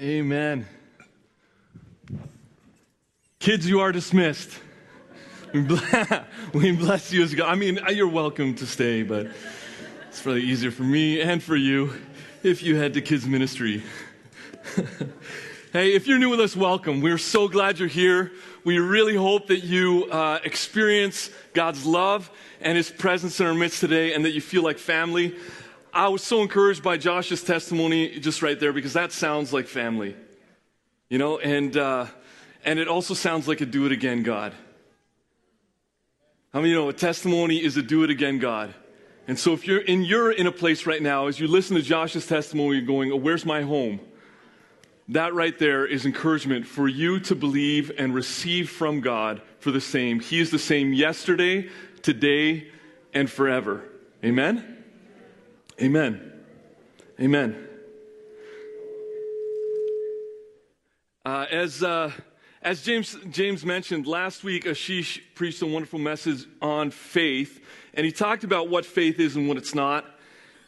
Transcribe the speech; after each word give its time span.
Amen. 0.00 0.66
Kids, 3.38 3.68
you 3.68 3.78
are 3.78 3.92
dismissed. 3.92 4.50
We 6.52 6.72
bless 6.72 7.12
you 7.12 7.22
as 7.22 7.32
God. 7.32 7.48
I 7.48 7.54
mean, 7.54 7.78
you're 7.90 8.08
welcome 8.08 8.56
to 8.56 8.66
stay, 8.66 9.04
but 9.04 9.28
it's 10.08 10.20
probably 10.20 10.42
easier 10.42 10.72
for 10.72 10.82
me 10.82 11.20
and 11.20 11.40
for 11.40 11.54
you 11.54 11.92
if 12.42 12.60
you 12.60 12.74
head 12.74 12.94
to 12.94 13.00
kids 13.00 13.24
ministry. 13.24 13.84
hey, 15.72 15.94
if 15.94 16.08
you're 16.08 16.18
new 16.18 16.30
with 16.30 16.40
us, 16.40 16.56
welcome. 16.56 17.00
We're 17.00 17.18
so 17.18 17.46
glad 17.46 17.78
you're 17.78 17.86
here. 17.86 18.32
We 18.64 18.78
really 18.78 19.14
hope 19.14 19.46
that 19.46 19.62
you 19.62 20.06
uh, 20.10 20.40
experience 20.42 21.30
God's 21.52 21.86
love 21.86 22.32
and 22.60 22.76
His 22.76 22.90
presence 22.90 23.38
in 23.38 23.46
our 23.46 23.54
midst 23.54 23.78
today 23.78 24.12
and 24.14 24.24
that 24.24 24.32
you 24.32 24.40
feel 24.40 24.64
like 24.64 24.78
family. 24.78 25.36
I 25.94 26.08
was 26.08 26.24
so 26.24 26.42
encouraged 26.42 26.82
by 26.82 26.96
Josh's 26.96 27.44
testimony 27.44 28.18
just 28.18 28.42
right 28.42 28.58
there 28.58 28.72
because 28.72 28.94
that 28.94 29.12
sounds 29.12 29.52
like 29.52 29.68
family, 29.68 30.16
you 31.08 31.18
know, 31.18 31.38
and, 31.38 31.76
uh, 31.76 32.06
and 32.64 32.80
it 32.80 32.88
also 32.88 33.14
sounds 33.14 33.46
like 33.46 33.60
a 33.60 33.66
do 33.66 33.86
it 33.86 33.92
again 33.92 34.24
God. 34.24 34.52
I 36.52 36.58
mean, 36.58 36.70
you 36.70 36.74
know, 36.74 36.88
a 36.88 36.92
testimony 36.92 37.62
is 37.62 37.76
a 37.76 37.82
do 37.82 38.02
it 38.02 38.10
again 38.10 38.40
God. 38.40 38.74
And 39.28 39.38
so 39.38 39.52
if 39.52 39.68
you're 39.68 39.82
in, 39.82 40.02
you're 40.02 40.32
in 40.32 40.48
a 40.48 40.52
place 40.52 40.84
right 40.84 41.00
now, 41.00 41.28
as 41.28 41.38
you 41.38 41.46
listen 41.46 41.76
to 41.76 41.82
Josh's 41.82 42.26
testimony, 42.26 42.78
you're 42.78 42.86
going, 42.86 43.12
oh, 43.12 43.16
where's 43.16 43.46
my 43.46 43.62
home? 43.62 44.00
That 45.08 45.32
right 45.32 45.56
there 45.56 45.86
is 45.86 46.06
encouragement 46.06 46.66
for 46.66 46.88
you 46.88 47.20
to 47.20 47.36
believe 47.36 47.92
and 47.96 48.12
receive 48.12 48.68
from 48.68 49.00
God 49.00 49.42
for 49.60 49.70
the 49.70 49.80
same. 49.80 50.18
He 50.18 50.40
is 50.40 50.50
the 50.50 50.58
same 50.58 50.92
yesterday, 50.92 51.68
today, 52.02 52.66
and 53.12 53.30
forever. 53.30 53.84
Amen? 54.24 54.73
Amen. 55.82 56.32
Amen. 57.20 57.68
Uh, 61.24 61.46
as, 61.50 61.82
uh, 61.82 62.12
as 62.62 62.82
James, 62.82 63.16
James 63.30 63.64
mentioned 63.64 64.06
last 64.06 64.44
week, 64.44 64.66
Ashish 64.66 65.20
preached 65.34 65.62
a 65.62 65.66
wonderful 65.66 65.98
message 65.98 66.46
on 66.62 66.92
faith, 66.92 67.60
and 67.94 68.06
he 68.06 68.12
talked 68.12 68.44
about 68.44 68.68
what 68.68 68.86
faith 68.86 69.18
is 69.18 69.34
and 69.34 69.48
what 69.48 69.56
it's 69.56 69.74
not. 69.74 70.04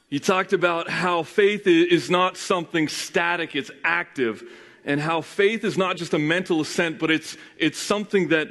He 0.08 0.18
talked 0.18 0.52
about 0.52 0.88
how 0.88 1.22
faith 1.22 1.68
is 1.68 2.10
not 2.10 2.36
something 2.36 2.88
static, 2.88 3.54
it's 3.54 3.70
active, 3.84 4.42
and 4.84 5.00
how 5.00 5.20
faith 5.20 5.62
is 5.62 5.78
not 5.78 5.96
just 5.96 6.14
a 6.14 6.18
mental 6.18 6.60
assent, 6.60 6.98
but 6.98 7.12
it's, 7.12 7.36
it's 7.58 7.78
something 7.78 8.28
that 8.28 8.48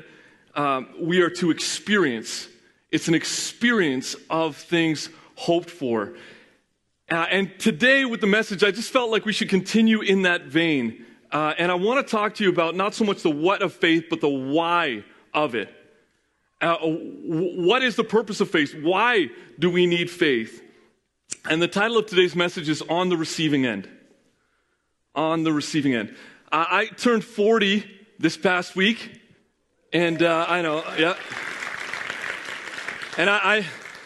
um, 0.54 0.88
we 1.02 1.22
are 1.22 1.30
to 1.32 1.52
experience. 1.52 2.48
It's 2.92 3.10
an 3.10 3.14
experience 3.14 4.16
of 4.30 4.56
things 4.56 5.10
hoped 5.36 5.70
for. 5.70 6.14
Uh, 7.12 7.28
and 7.30 7.60
today, 7.60 8.04
with 8.04 8.20
the 8.20 8.28
message, 8.28 8.64
I 8.64 8.72
just 8.72 8.92
felt 8.92 9.12
like 9.12 9.26
we 9.26 9.34
should 9.34 9.50
continue 9.50 10.02
in 10.02 10.24
that 10.24 10.46
vein. 10.46 11.06
Uh, 11.32 11.54
and 11.58 11.72
I 11.72 11.76
want 11.76 12.06
to 12.06 12.12
talk 12.12 12.36
to 12.36 12.44
you 12.44 12.50
about 12.50 12.76
not 12.76 12.96
so 12.96 13.04
much 13.04 13.22
the 13.22 13.30
what 13.30 13.62
of 13.62 13.74
faith, 13.74 14.06
but 14.10 14.22
the 14.22 14.30
why 14.30 15.04
of 15.34 15.54
it. 15.54 15.70
Uh, 16.62 16.78
what 16.78 17.84
is 17.84 17.96
the 17.96 18.04
purpose 18.04 18.42
of 18.42 18.50
faith? 18.50 18.74
Why 18.74 19.30
do 19.60 19.70
we 19.70 19.86
need 19.86 20.10
faith? 20.10 20.64
And 21.48 21.62
the 21.62 21.68
title 21.68 21.98
of 21.98 22.08
today's 22.08 22.36
message 22.36 22.70
is 22.70 22.82
On 22.84 23.10
the 23.10 23.18
Receiving 23.18 23.68
End. 23.68 23.88
On 25.14 25.44
the 25.44 25.54
Receiving 25.54 25.94
End. 25.94 26.16
I 26.52 26.88
turned 26.98 27.24
40 27.24 27.84
this 28.18 28.38
past 28.38 28.76
week, 28.76 29.22
and 29.92 30.24
uh, 30.24 30.46
I 30.48 30.62
know, 30.62 30.84
yeah. 30.98 31.16
And 33.18 33.30
I, 33.30 33.58
I, 33.58 33.66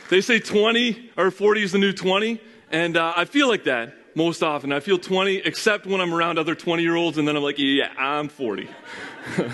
they 0.09 0.19
say 0.19 0.39
20 0.39 1.11
or 1.15 1.31
40 1.31 1.63
is 1.63 1.71
the 1.71 1.77
new 1.77 1.93
20. 1.93 2.41
And 2.71 2.97
uh, 2.97 3.13
I 3.15 3.25
feel 3.25 3.47
like 3.47 3.63
that 3.63 3.95
most 4.15 4.43
often. 4.43 4.71
I 4.71 4.79
feel 4.79 4.99
20, 4.99 5.37
except 5.37 5.87
when 5.87 6.01
I'm 6.01 6.13
around 6.13 6.37
other 6.37 6.53
20 6.53 6.83
year 6.83 6.95
olds, 6.95 7.17
and 7.17 7.27
then 7.27 7.35
I'm 7.35 7.41
like, 7.41 7.57
yeah, 7.57 7.91
I'm 7.97 8.29
40. 8.29 8.69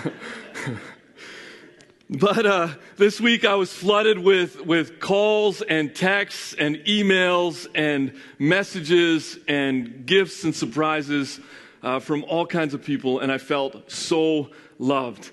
but 2.10 2.44
uh, 2.44 2.68
this 2.96 3.20
week 3.20 3.46
I 3.46 3.54
was 3.54 3.72
flooded 3.72 4.18
with, 4.18 4.60
with 4.66 5.00
calls 5.00 5.62
and 5.62 5.94
texts 5.94 6.54
and 6.58 6.76
emails 6.86 7.66
and 7.74 8.12
messages 8.38 9.38
and 9.48 10.04
gifts 10.04 10.44
and 10.44 10.54
surprises 10.54 11.40
uh, 11.82 12.00
from 12.00 12.24
all 12.24 12.46
kinds 12.46 12.74
of 12.74 12.82
people, 12.82 13.20
and 13.20 13.32
I 13.32 13.38
felt 13.38 13.90
so 13.90 14.50
loved. 14.78 15.30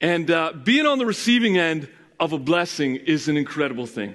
And 0.00 0.30
uh, 0.30 0.52
being 0.52 0.86
on 0.86 0.98
the 0.98 1.06
receiving 1.06 1.58
end 1.58 1.88
of 2.18 2.32
a 2.32 2.38
blessing 2.38 2.96
is 2.96 3.28
an 3.28 3.36
incredible 3.36 3.86
thing. 3.86 4.14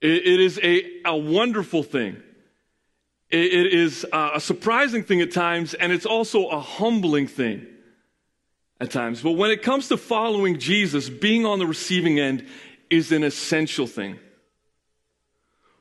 It, 0.00 0.26
it 0.26 0.40
is 0.40 0.58
a, 0.62 0.84
a 1.04 1.16
wonderful 1.16 1.82
thing. 1.82 2.22
It, 3.30 3.52
it 3.52 3.74
is 3.74 4.06
a 4.12 4.40
surprising 4.40 5.02
thing 5.02 5.20
at 5.20 5.32
times, 5.32 5.74
and 5.74 5.92
it's 5.92 6.06
also 6.06 6.48
a 6.48 6.60
humbling 6.60 7.26
thing 7.26 7.66
at 8.80 8.90
times. 8.90 9.22
But 9.22 9.32
when 9.32 9.50
it 9.50 9.62
comes 9.62 9.88
to 9.88 9.96
following 9.96 10.58
Jesus, 10.58 11.08
being 11.08 11.44
on 11.44 11.58
the 11.58 11.66
receiving 11.66 12.20
end 12.20 12.46
is 12.90 13.10
an 13.12 13.24
essential 13.24 13.86
thing. 13.86 14.18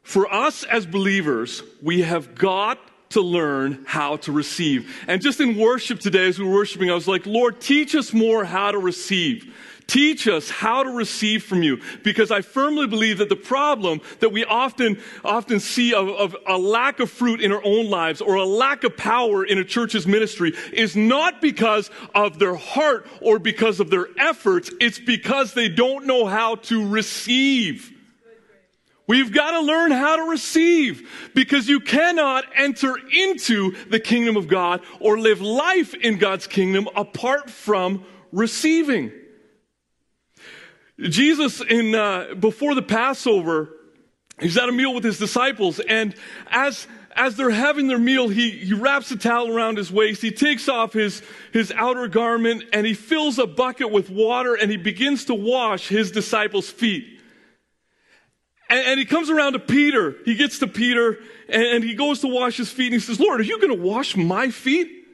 For 0.02 0.32
us 0.32 0.64
as 0.64 0.86
believers, 0.86 1.64
we 1.82 2.02
have 2.04 2.36
got 2.36 2.80
to 3.10 3.22
learn 3.22 3.84
how 3.88 4.18
to 4.18 4.32
receive. 4.32 5.04
And 5.08 5.22
just 5.22 5.40
in 5.40 5.58
worship 5.58 6.00
today, 6.00 6.28
as 6.28 6.40
we 6.40 6.46
were 6.46 6.54
worshiping, 6.54 6.90
I 6.90 6.94
was 6.94 7.08
like, 7.08 7.26
Lord, 7.26 7.60
teach 7.62 7.96
us 7.96 8.14
more 8.14 8.44
how 8.44 8.72
to 8.72 8.78
receive. 8.78 9.54
Teach 9.88 10.28
us 10.28 10.50
how 10.50 10.82
to 10.84 10.90
receive 10.90 11.44
from 11.44 11.62
you 11.62 11.80
because 12.04 12.32
I 12.32 12.42
firmly 12.42 12.88
believe 12.88 13.20
that 13.20 13.30
the 13.30 13.36
problem 13.36 14.02
that 14.20 14.32
we 14.32 14.44
often, 14.44 15.00
often 15.24 15.60
see 15.60 15.94
of, 15.94 16.10
of, 16.10 16.36
a 16.48 16.58
lack 16.58 17.00
of 17.00 17.12
fruit 17.12 17.40
in 17.40 17.52
our 17.52 17.62
own 17.64 17.90
lives 17.90 18.20
or 18.20 18.36
a 18.36 18.46
lack 18.46 18.84
of 18.84 18.98
power 18.98 19.46
in 19.46 19.60
a 19.60 19.64
church's 19.64 20.08
ministry 20.08 20.54
is 20.74 20.96
not 20.96 21.40
because 21.40 21.92
of 22.16 22.40
their 22.40 22.56
heart 22.56 23.06
or 23.22 23.38
because 23.38 23.80
of 23.80 23.92
their 23.92 24.08
efforts. 24.18 24.72
It's 24.82 24.98
because 24.98 25.54
they 25.54 25.70
don't 25.70 26.08
know 26.08 26.26
how 26.26 26.56
to 26.56 26.88
receive. 26.88 27.92
We've 29.08 29.32
got 29.32 29.52
to 29.52 29.62
learn 29.62 29.92
how 29.92 30.16
to 30.16 30.24
receive 30.24 31.30
because 31.36 31.70
you 31.70 31.80
cannot 31.80 32.46
enter 32.56 32.96
into 32.98 33.76
the 33.90 34.00
kingdom 34.00 34.36
of 34.36 34.48
God 34.48 34.82
or 35.00 35.20
live 35.20 35.42
life 35.42 35.94
in 35.94 36.18
God's 36.18 36.48
kingdom 36.48 36.90
apart 36.96 37.52
from 37.52 38.04
receiving. 38.32 39.12
Jesus, 41.00 41.62
in 41.62 41.94
uh, 41.94 42.36
before 42.40 42.76
the 42.76 42.82
Passover, 42.82 43.70
he's 44.40 44.58
at 44.58 44.70
a 44.70 44.72
meal 44.72 44.94
with 44.94 45.04
his 45.04 45.20
disciples, 45.20 45.80
and 45.80 46.16
as 46.48 46.88
as 47.16 47.38
they're 47.38 47.50
having 47.50 47.88
their 47.88 47.98
meal, 47.98 48.28
he, 48.28 48.52
he 48.52 48.74
wraps 48.74 49.10
a 49.12 49.18
towel 49.18 49.50
around 49.50 49.78
his 49.78 49.92
waist. 49.92 50.22
He 50.22 50.32
takes 50.32 50.68
off 50.68 50.92
his, 50.92 51.22
his 51.54 51.72
outer 51.72 52.08
garment 52.08 52.66
and 52.74 52.86
he 52.86 52.94
fills 52.94 53.40
a 53.40 53.48
bucket 53.48 53.90
with 53.90 54.10
water 54.10 54.54
and 54.54 54.70
he 54.70 54.78
begins 54.78 55.26
to 55.26 55.34
wash 55.34 55.88
his 55.88 56.12
disciples' 56.12 56.70
feet. 56.70 57.06
And, 58.70 58.86
and 58.86 59.00
he 59.00 59.06
comes 59.06 59.30
around 59.30 59.54
to 59.54 59.60
Peter. 59.60 60.16
He 60.26 60.36
gets 60.36 60.60
to 60.60 60.68
Peter 60.68 61.20
and, 61.48 61.64
and 61.64 61.84
he 61.84 61.96
goes 61.96 62.20
to 62.20 62.28
wash 62.28 62.58
his 62.58 62.70
feet 62.70 62.88
and 62.88 62.96
he 62.96 63.00
says, 63.00 63.20
Lord, 63.20 63.40
are 63.40 63.44
you 63.44 63.60
going 63.62 63.76
to 63.76 63.82
wash 63.82 64.18
my 64.18 64.50
feet? 64.50 65.05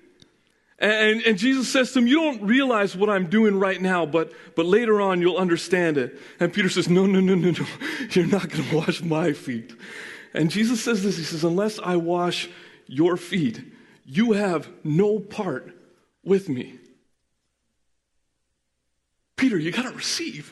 And, 0.81 1.21
and, 1.21 1.37
Jesus 1.37 1.71
says 1.71 1.91
to 1.91 1.99
him, 1.99 2.07
You 2.07 2.15
don't 2.15 2.41
realize 2.41 2.95
what 2.95 3.07
I'm 3.07 3.27
doing 3.27 3.59
right 3.59 3.79
now, 3.79 4.07
but, 4.07 4.33
but 4.55 4.65
later 4.65 4.99
on 4.99 5.21
you'll 5.21 5.37
understand 5.37 5.99
it. 5.99 6.19
And 6.39 6.51
Peter 6.51 6.69
says, 6.69 6.89
No, 6.89 7.05
no, 7.05 7.19
no, 7.19 7.35
no, 7.35 7.51
no. 7.51 7.65
You're 8.09 8.25
not 8.25 8.49
going 8.49 8.67
to 8.67 8.75
wash 8.75 8.99
my 9.03 9.33
feet. 9.33 9.73
And 10.33 10.49
Jesus 10.49 10.83
says 10.83 11.03
this 11.03 11.17
He 11.17 11.23
says, 11.23 11.43
Unless 11.43 11.77
I 11.77 11.97
wash 11.97 12.49
your 12.87 13.15
feet, 13.15 13.61
you 14.05 14.31
have 14.31 14.67
no 14.83 15.19
part 15.19 15.71
with 16.23 16.49
me. 16.49 16.79
Peter, 19.35 19.59
you 19.59 19.71
got 19.71 19.83
to 19.83 19.91
receive. 19.91 20.51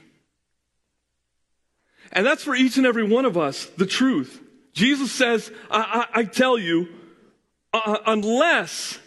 And 2.12 2.24
that's 2.24 2.44
for 2.44 2.54
each 2.54 2.78
and 2.78 2.86
every 2.86 3.04
one 3.04 3.26
of 3.26 3.36
us 3.36 3.66
the 3.66 3.88
truth. 3.88 4.44
Jesus 4.74 5.12
says, 5.12 5.52
I, 5.72 6.08
I, 6.14 6.20
I 6.20 6.24
tell 6.24 6.58
you, 6.60 6.88
uh, 7.74 7.98
unless 8.06 9.00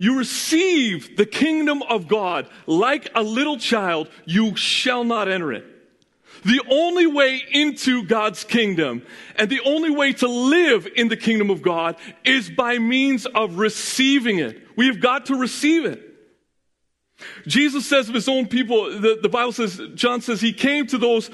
you 0.00 0.16
receive 0.16 1.18
the 1.18 1.26
kingdom 1.26 1.82
of 1.82 2.08
God 2.08 2.48
like 2.66 3.10
a 3.14 3.22
little 3.22 3.58
child, 3.58 4.08
you 4.24 4.56
shall 4.56 5.04
not 5.04 5.28
enter 5.28 5.52
it. 5.52 5.66
The 6.42 6.62
only 6.70 7.06
way 7.06 7.42
into 7.50 8.04
God's 8.04 8.42
kingdom 8.42 9.02
and 9.36 9.50
the 9.50 9.60
only 9.60 9.90
way 9.90 10.14
to 10.14 10.26
live 10.26 10.88
in 10.96 11.08
the 11.08 11.18
kingdom 11.18 11.50
of 11.50 11.60
God 11.60 11.96
is 12.24 12.48
by 12.48 12.78
means 12.78 13.26
of 13.26 13.58
receiving 13.58 14.38
it. 14.38 14.66
We 14.74 14.86
have 14.86 15.00
got 15.00 15.26
to 15.26 15.36
receive 15.36 15.84
it. 15.84 16.02
Jesus 17.46 17.86
says 17.86 18.08
of 18.08 18.14
his 18.14 18.26
own 18.26 18.46
people, 18.46 18.98
the, 18.98 19.18
the 19.20 19.28
Bible 19.28 19.52
says, 19.52 19.78
John 19.94 20.22
says, 20.22 20.40
he 20.40 20.54
came 20.54 20.86
to 20.86 20.96
those 20.96 21.30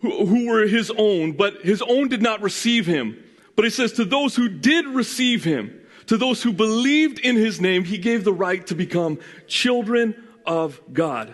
who, 0.00 0.26
who 0.26 0.48
were 0.48 0.66
his 0.66 0.92
own, 0.98 1.32
but 1.32 1.62
his 1.62 1.80
own 1.80 2.08
did 2.08 2.20
not 2.20 2.42
receive 2.42 2.84
him. 2.84 3.16
But 3.56 3.64
he 3.64 3.70
says, 3.70 3.94
to 3.94 4.04
those 4.04 4.36
who 4.36 4.50
did 4.50 4.84
receive 4.86 5.44
him, 5.44 5.79
to 6.10 6.16
those 6.16 6.42
who 6.42 6.52
believed 6.52 7.20
in 7.20 7.36
his 7.36 7.60
name, 7.60 7.84
he 7.84 7.96
gave 7.96 8.24
the 8.24 8.32
right 8.32 8.66
to 8.66 8.74
become 8.74 9.20
children 9.46 10.20
of 10.44 10.80
God. 10.92 11.32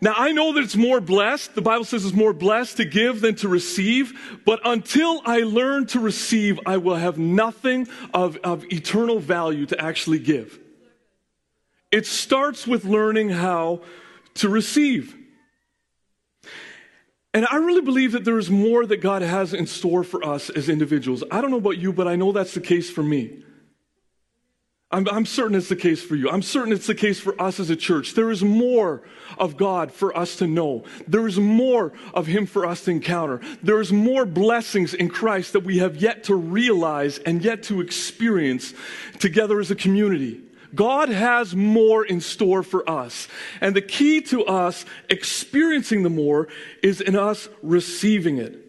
Now, 0.00 0.14
I 0.16 0.30
know 0.30 0.52
that 0.52 0.62
it's 0.62 0.76
more 0.76 1.00
blessed. 1.00 1.56
The 1.56 1.60
Bible 1.60 1.84
says 1.84 2.04
it's 2.04 2.14
more 2.14 2.32
blessed 2.32 2.76
to 2.76 2.84
give 2.84 3.20
than 3.20 3.34
to 3.34 3.48
receive. 3.48 4.40
But 4.46 4.60
until 4.64 5.20
I 5.24 5.40
learn 5.40 5.86
to 5.86 5.98
receive, 5.98 6.60
I 6.64 6.76
will 6.76 6.94
have 6.94 7.18
nothing 7.18 7.88
of, 8.14 8.36
of 8.44 8.64
eternal 8.72 9.18
value 9.18 9.66
to 9.66 9.80
actually 9.80 10.20
give. 10.20 10.60
It 11.90 12.06
starts 12.06 12.68
with 12.68 12.84
learning 12.84 13.30
how 13.30 13.82
to 14.34 14.48
receive. 14.48 15.16
And 17.32 17.46
I 17.46 17.56
really 17.56 17.80
believe 17.80 18.12
that 18.12 18.24
there 18.24 18.38
is 18.38 18.50
more 18.50 18.84
that 18.86 18.98
God 18.98 19.22
has 19.22 19.54
in 19.54 19.66
store 19.66 20.02
for 20.02 20.24
us 20.24 20.50
as 20.50 20.68
individuals. 20.68 21.22
I 21.30 21.40
don't 21.40 21.50
know 21.50 21.58
about 21.58 21.78
you, 21.78 21.92
but 21.92 22.08
I 22.08 22.16
know 22.16 22.32
that's 22.32 22.54
the 22.54 22.60
case 22.60 22.90
for 22.90 23.02
me. 23.02 23.44
I'm, 24.92 25.08
I'm, 25.08 25.24
certain 25.24 25.54
it's 25.56 25.68
the 25.68 25.76
case 25.76 26.02
for 26.02 26.16
you. 26.16 26.28
I'm 26.28 26.42
certain 26.42 26.72
it's 26.72 26.88
the 26.88 26.96
case 26.96 27.20
for 27.20 27.40
us 27.40 27.60
as 27.60 27.70
a 27.70 27.76
church. 27.76 28.14
There 28.14 28.32
is 28.32 28.42
more 28.42 29.02
of 29.38 29.56
God 29.56 29.92
for 29.92 30.16
us 30.16 30.34
to 30.36 30.48
know. 30.48 30.82
There 31.06 31.28
is 31.28 31.38
more 31.38 31.92
of 32.12 32.26
Him 32.26 32.44
for 32.44 32.66
us 32.66 32.84
to 32.86 32.90
encounter. 32.90 33.40
There 33.62 33.80
is 33.80 33.92
more 33.92 34.26
blessings 34.26 34.92
in 34.92 35.08
Christ 35.08 35.52
that 35.52 35.62
we 35.62 35.78
have 35.78 35.98
yet 35.98 36.24
to 36.24 36.34
realize 36.34 37.18
and 37.18 37.44
yet 37.44 37.62
to 37.64 37.80
experience 37.80 38.74
together 39.20 39.60
as 39.60 39.70
a 39.70 39.76
community. 39.76 40.42
God 40.74 41.08
has 41.08 41.54
more 41.54 42.04
in 42.04 42.20
store 42.20 42.62
for 42.62 42.88
us. 42.88 43.28
And 43.60 43.74
the 43.74 43.82
key 43.82 44.20
to 44.22 44.44
us 44.44 44.84
experiencing 45.08 46.02
the 46.02 46.10
more 46.10 46.48
is 46.82 47.00
in 47.00 47.16
us 47.16 47.48
receiving 47.62 48.38
it. 48.38 48.66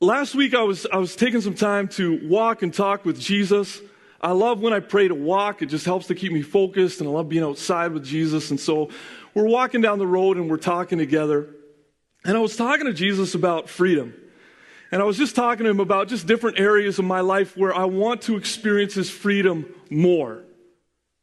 Last 0.00 0.34
week 0.34 0.54
I 0.54 0.62
was, 0.62 0.86
I 0.92 0.96
was 0.96 1.16
taking 1.16 1.40
some 1.40 1.54
time 1.54 1.88
to 1.88 2.20
walk 2.28 2.62
and 2.62 2.72
talk 2.72 3.04
with 3.04 3.18
Jesus. 3.18 3.80
I 4.20 4.32
love 4.32 4.60
when 4.60 4.72
I 4.72 4.80
pray 4.80 5.08
to 5.08 5.14
walk. 5.14 5.62
It 5.62 5.66
just 5.66 5.86
helps 5.86 6.08
to 6.08 6.14
keep 6.14 6.32
me 6.32 6.42
focused, 6.42 7.00
and 7.00 7.08
I 7.08 7.12
love 7.12 7.28
being 7.28 7.44
outside 7.44 7.92
with 7.92 8.04
Jesus. 8.04 8.50
And 8.50 8.60
so 8.60 8.90
we're 9.34 9.46
walking 9.46 9.80
down 9.80 9.98
the 9.98 10.06
road 10.06 10.36
and 10.36 10.50
we're 10.50 10.56
talking 10.56 10.98
together. 10.98 11.48
And 12.24 12.36
I 12.36 12.40
was 12.40 12.56
talking 12.56 12.86
to 12.86 12.92
Jesus 12.92 13.34
about 13.34 13.68
freedom. 13.68 14.14
And 14.92 15.02
I 15.02 15.04
was 15.04 15.16
just 15.16 15.34
talking 15.34 15.64
to 15.64 15.70
him 15.70 15.80
about 15.80 16.08
just 16.08 16.26
different 16.26 16.60
areas 16.60 16.98
of 16.98 17.04
my 17.04 17.20
life 17.20 17.56
where 17.56 17.74
I 17.74 17.84
want 17.84 18.22
to 18.22 18.36
experience 18.36 18.94
his 18.94 19.10
freedom 19.10 19.66
more. 19.90 20.44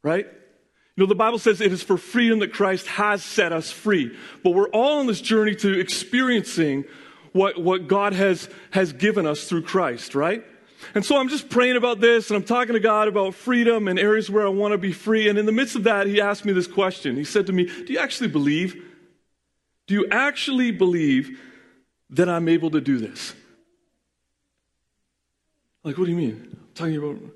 Right? 0.02 0.26
You 0.96 1.02
know, 1.02 1.06
the 1.06 1.14
Bible 1.14 1.38
says 1.38 1.60
it 1.60 1.72
is 1.72 1.82
for 1.82 1.96
freedom 1.96 2.38
that 2.40 2.52
Christ 2.52 2.86
has 2.86 3.24
set 3.24 3.52
us 3.52 3.70
free. 3.70 4.16
But 4.44 4.50
we're 4.50 4.68
all 4.68 5.00
on 5.00 5.06
this 5.06 5.20
journey 5.20 5.54
to 5.56 5.80
experiencing 5.80 6.84
what, 7.32 7.60
what 7.60 7.88
God 7.88 8.12
has, 8.12 8.48
has 8.70 8.92
given 8.92 9.26
us 9.26 9.48
through 9.48 9.62
Christ, 9.62 10.14
right? 10.14 10.44
And 10.94 11.04
so 11.04 11.16
I'm 11.16 11.28
just 11.28 11.48
praying 11.48 11.76
about 11.76 12.00
this 12.00 12.30
and 12.30 12.36
I'm 12.36 12.44
talking 12.44 12.74
to 12.74 12.80
God 12.80 13.08
about 13.08 13.34
freedom 13.34 13.88
and 13.88 13.98
areas 13.98 14.30
where 14.30 14.46
I 14.46 14.50
want 14.50 14.72
to 14.72 14.78
be 14.78 14.92
free. 14.92 15.28
And 15.28 15.38
in 15.38 15.46
the 15.46 15.52
midst 15.52 15.74
of 15.74 15.84
that, 15.84 16.06
he 16.06 16.20
asked 16.20 16.44
me 16.44 16.52
this 16.52 16.68
question. 16.68 17.16
He 17.16 17.24
said 17.24 17.46
to 17.46 17.52
me, 17.52 17.64
Do 17.64 17.92
you 17.92 17.98
actually 17.98 18.28
believe? 18.28 18.80
Do 19.86 19.94
you 19.94 20.06
actually 20.10 20.70
believe 20.70 21.40
that 22.10 22.28
I'm 22.28 22.48
able 22.48 22.70
to 22.70 22.80
do 22.80 22.98
this? 22.98 23.34
Like, 25.84 25.98
what 25.98 26.06
do 26.06 26.10
you 26.10 26.16
mean? 26.16 26.48
I'm 26.50 26.68
talking 26.74 26.96
about. 26.96 27.16
And 27.16 27.30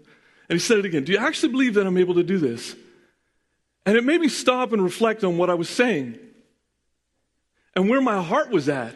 he 0.49 0.59
said 0.59 0.79
it 0.79 0.87
again. 0.87 1.05
Do 1.05 1.13
you 1.13 1.19
actually 1.19 1.51
believe 1.51 1.75
that 1.75 1.87
I'm 1.87 1.99
able 1.99 2.15
to 2.15 2.23
do 2.23 2.39
this? 2.39 2.75
And 3.85 3.97
it 3.97 4.05
made 4.05 4.21
me 4.21 4.29
stop 4.29 4.73
and 4.73 4.83
reflect 4.83 5.23
on 5.23 5.37
what 5.37 5.51
I 5.51 5.55
was 5.55 5.69
saying 5.69 6.19
and 7.77 7.89
where 7.89 8.01
my 8.01 8.23
heart 8.23 8.51
was 8.51 8.69
at. 8.69 8.95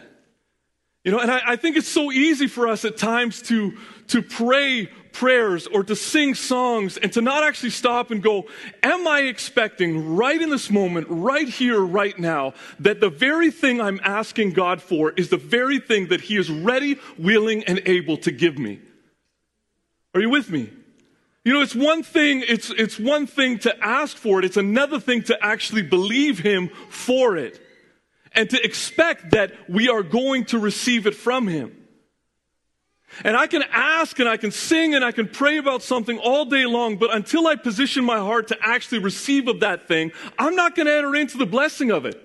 You 1.04 1.12
know, 1.12 1.18
and 1.18 1.30
I, 1.30 1.40
I, 1.46 1.56
think 1.56 1.76
it's 1.76 1.88
so 1.88 2.12
easy 2.12 2.46
for 2.46 2.68
us 2.68 2.84
at 2.84 2.96
times 2.96 3.42
to, 3.42 3.76
to 4.08 4.22
pray 4.22 4.86
prayers 5.12 5.66
or 5.66 5.82
to 5.82 5.96
sing 5.96 6.34
songs 6.34 6.96
and 6.96 7.12
to 7.12 7.20
not 7.20 7.42
actually 7.42 7.70
stop 7.70 8.12
and 8.12 8.22
go, 8.22 8.46
Am 8.82 9.06
I 9.06 9.22
expecting 9.22 10.14
right 10.14 10.40
in 10.40 10.48
this 10.48 10.70
moment, 10.70 11.08
right 11.10 11.48
here, 11.48 11.80
right 11.80 12.16
now, 12.16 12.54
that 12.78 13.00
the 13.00 13.10
very 13.10 13.50
thing 13.50 13.80
I'm 13.80 14.00
asking 14.04 14.52
God 14.52 14.80
for 14.80 15.10
is 15.10 15.28
the 15.28 15.36
very 15.36 15.80
thing 15.80 16.08
that 16.08 16.20
He 16.20 16.36
is 16.36 16.50
ready, 16.50 16.98
willing, 17.18 17.64
and 17.64 17.82
able 17.84 18.16
to 18.18 18.30
give 18.30 18.56
me? 18.58 18.78
Are 20.14 20.20
you 20.20 20.30
with 20.30 20.50
me? 20.50 20.70
You 21.44 21.52
know, 21.52 21.60
it's 21.60 21.74
one 21.74 22.02
thing, 22.02 22.44
it's, 22.46 22.70
it's 22.70 22.98
one 22.98 23.26
thing 23.26 23.58
to 23.60 23.84
ask 23.84 24.16
for 24.16 24.38
it. 24.38 24.44
It's 24.44 24.56
another 24.56 25.00
thing 25.00 25.22
to 25.24 25.44
actually 25.44 25.82
believe 25.82 26.38
Him 26.38 26.68
for 26.88 27.36
it 27.36 27.60
and 28.32 28.48
to 28.50 28.64
expect 28.64 29.32
that 29.32 29.52
we 29.68 29.88
are 29.88 30.02
going 30.02 30.44
to 30.46 30.58
receive 30.58 31.06
it 31.06 31.14
from 31.14 31.48
Him. 31.48 31.76
And 33.24 33.36
I 33.36 33.46
can 33.46 33.62
ask 33.70 34.18
and 34.20 34.28
I 34.28 34.36
can 34.36 34.50
sing 34.50 34.94
and 34.94 35.04
I 35.04 35.12
can 35.12 35.28
pray 35.28 35.58
about 35.58 35.82
something 35.82 36.18
all 36.18 36.44
day 36.44 36.64
long, 36.64 36.96
but 36.96 37.14
until 37.14 37.46
I 37.46 37.56
position 37.56 38.04
my 38.04 38.18
heart 38.18 38.48
to 38.48 38.58
actually 38.62 39.00
receive 39.00 39.48
of 39.48 39.60
that 39.60 39.86
thing, 39.86 40.12
I'm 40.38 40.54
not 40.54 40.74
going 40.74 40.86
to 40.86 40.96
enter 40.96 41.14
into 41.14 41.36
the 41.38 41.46
blessing 41.46 41.90
of 41.90 42.06
it. 42.06 42.22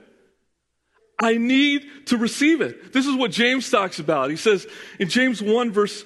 I 1.19 1.37
need 1.37 1.87
to 2.05 2.17
receive 2.17 2.61
it. 2.61 2.93
This 2.93 3.07
is 3.07 3.15
what 3.15 3.31
James 3.31 3.69
talks 3.69 3.99
about. 3.99 4.29
He 4.29 4.37
says 4.37 4.67
in 4.99 5.09
James 5.09 5.41
1 5.41 5.71
verse, 5.71 6.05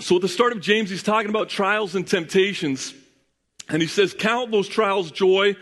So, 0.00 0.16
at 0.16 0.22
the 0.22 0.28
start 0.28 0.52
of 0.52 0.60
James, 0.60 0.90
he's 0.90 1.02
talking 1.02 1.30
about 1.30 1.48
trials 1.48 1.94
and 1.94 2.06
temptations. 2.06 2.94
And 3.68 3.82
he 3.82 3.88
says, 3.88 4.14
Count 4.14 4.50
those 4.50 4.68
trials 4.68 5.10
joy 5.10 5.56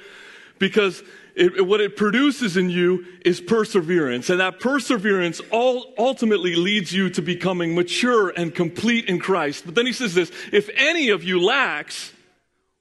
because 0.58 1.02
it, 1.34 1.66
what 1.66 1.80
it 1.80 1.96
produces 1.96 2.56
in 2.56 2.70
you 2.70 3.04
is 3.24 3.40
perseverance. 3.40 4.30
And 4.30 4.40
that 4.40 4.58
perseverance 4.58 5.40
all 5.50 5.92
ultimately 5.98 6.54
leads 6.54 6.92
you 6.92 7.10
to 7.10 7.22
becoming 7.22 7.74
mature 7.74 8.30
and 8.30 8.54
complete 8.54 9.04
in 9.06 9.18
Christ. 9.18 9.64
But 9.66 9.74
then 9.74 9.86
he 9.86 9.92
says 9.92 10.14
this 10.14 10.32
if 10.52 10.70
any 10.74 11.10
of 11.10 11.24
you 11.24 11.40
lacks 11.42 12.12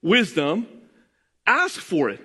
wisdom, 0.02 0.66
ask 1.46 1.80
for 1.80 2.08
it. 2.08 2.20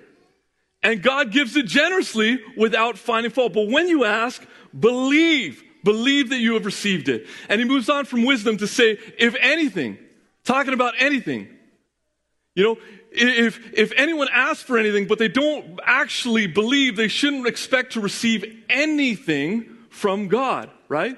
And 0.82 1.02
God 1.02 1.30
gives 1.30 1.54
it 1.54 1.66
generously 1.66 2.40
without 2.56 2.98
finding 2.98 3.30
fault. 3.30 3.52
But 3.52 3.68
when 3.68 3.88
you 3.88 4.04
ask, 4.04 4.44
believe. 4.78 5.62
Believe 5.84 6.30
that 6.30 6.38
you 6.38 6.54
have 6.54 6.64
received 6.64 7.08
it. 7.08 7.26
And 7.48 7.60
he 7.60 7.66
moves 7.66 7.88
on 7.88 8.04
from 8.04 8.24
wisdom 8.24 8.56
to 8.58 8.66
say, 8.66 8.98
if 9.18 9.34
anything, 9.40 9.98
talking 10.44 10.74
about 10.74 10.94
anything. 10.98 11.48
You 12.54 12.64
know, 12.64 12.78
if, 13.10 13.72
if 13.72 13.92
anyone 13.96 14.28
asks 14.32 14.62
for 14.62 14.78
anything, 14.78 15.06
but 15.06 15.18
they 15.18 15.28
don't 15.28 15.80
actually 15.84 16.46
believe, 16.46 16.96
they 16.96 17.08
shouldn't 17.08 17.46
expect 17.46 17.94
to 17.94 18.00
receive 18.00 18.44
anything 18.68 19.76
from 19.90 20.28
God, 20.28 20.70
right? 20.88 21.16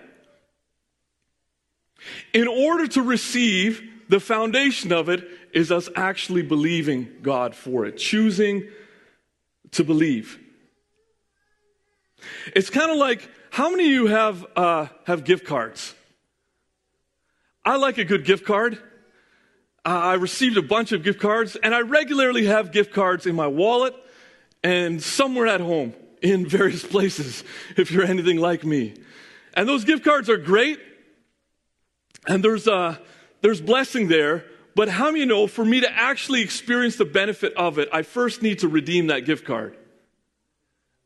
In 2.33 2.49
order 2.49 2.87
to 2.89 3.03
receive, 3.03 3.83
the 4.09 4.21
foundation 4.21 4.93
of 4.93 5.09
it 5.09 5.27
is 5.53 5.73
us 5.73 5.89
actually 5.97 6.43
believing 6.43 7.09
God 7.23 7.55
for 7.55 7.87
it, 7.87 7.97
choosing 7.97 8.69
to 9.73 9.85
believe. 9.85 10.39
It's 12.55 12.71
kind 12.71 12.91
of 12.91 12.99
like 12.99 13.29
how 13.55 13.71
many 13.71 13.85
of 13.85 13.91
you 13.93 14.07
have, 14.09 14.45
uh, 14.57 14.89
have 15.05 15.23
gift 15.23 15.47
cards? 15.47 15.95
I 17.65 17.77
like 17.77 17.99
a 17.99 18.05
good 18.05 18.25
gift 18.25 18.45
card. 18.45 18.81
I 19.85 20.15
received 20.15 20.57
a 20.57 20.63
bunch 20.63 20.91
of 20.91 21.05
gift 21.05 21.21
cards, 21.21 21.55
and 21.55 21.73
I 21.73 21.83
regularly 21.83 22.47
have 22.47 22.73
gift 22.73 22.93
cards 22.93 23.27
in 23.27 23.37
my 23.37 23.47
wallet 23.47 23.95
and 24.65 25.01
somewhere 25.01 25.47
at 25.47 25.61
home 25.61 25.95
in 26.21 26.49
various 26.49 26.85
places, 26.85 27.45
if 27.77 27.93
you're 27.93 28.03
anything 28.03 28.39
like 28.39 28.65
me. 28.65 28.95
And 29.57 29.69
those 29.69 29.85
gift 29.85 30.05
cards 30.05 30.29
are 30.29 30.37
great, 30.37 30.81
and 32.27 32.43
there's, 32.43 32.67
uh, 32.67 32.97
there's 33.41 33.61
blessing 33.61 34.09
there, 34.09 34.47
but 34.75 34.89
how 34.89 35.13
many 35.13 35.27
know 35.27 35.47
for 35.47 35.65
me 35.65 35.81
to 35.81 35.93
actually 35.93 36.43
experience 36.43 36.97
the 36.97 37.05
benefit 37.05 37.55
of 37.55 37.79
it, 37.79 37.89
I 37.93 38.03
first 38.03 38.43
need 38.43 38.59
to 38.59 38.69
redeem 38.69 39.07
that 39.07 39.21
gift 39.21 39.45
card? 39.45 39.77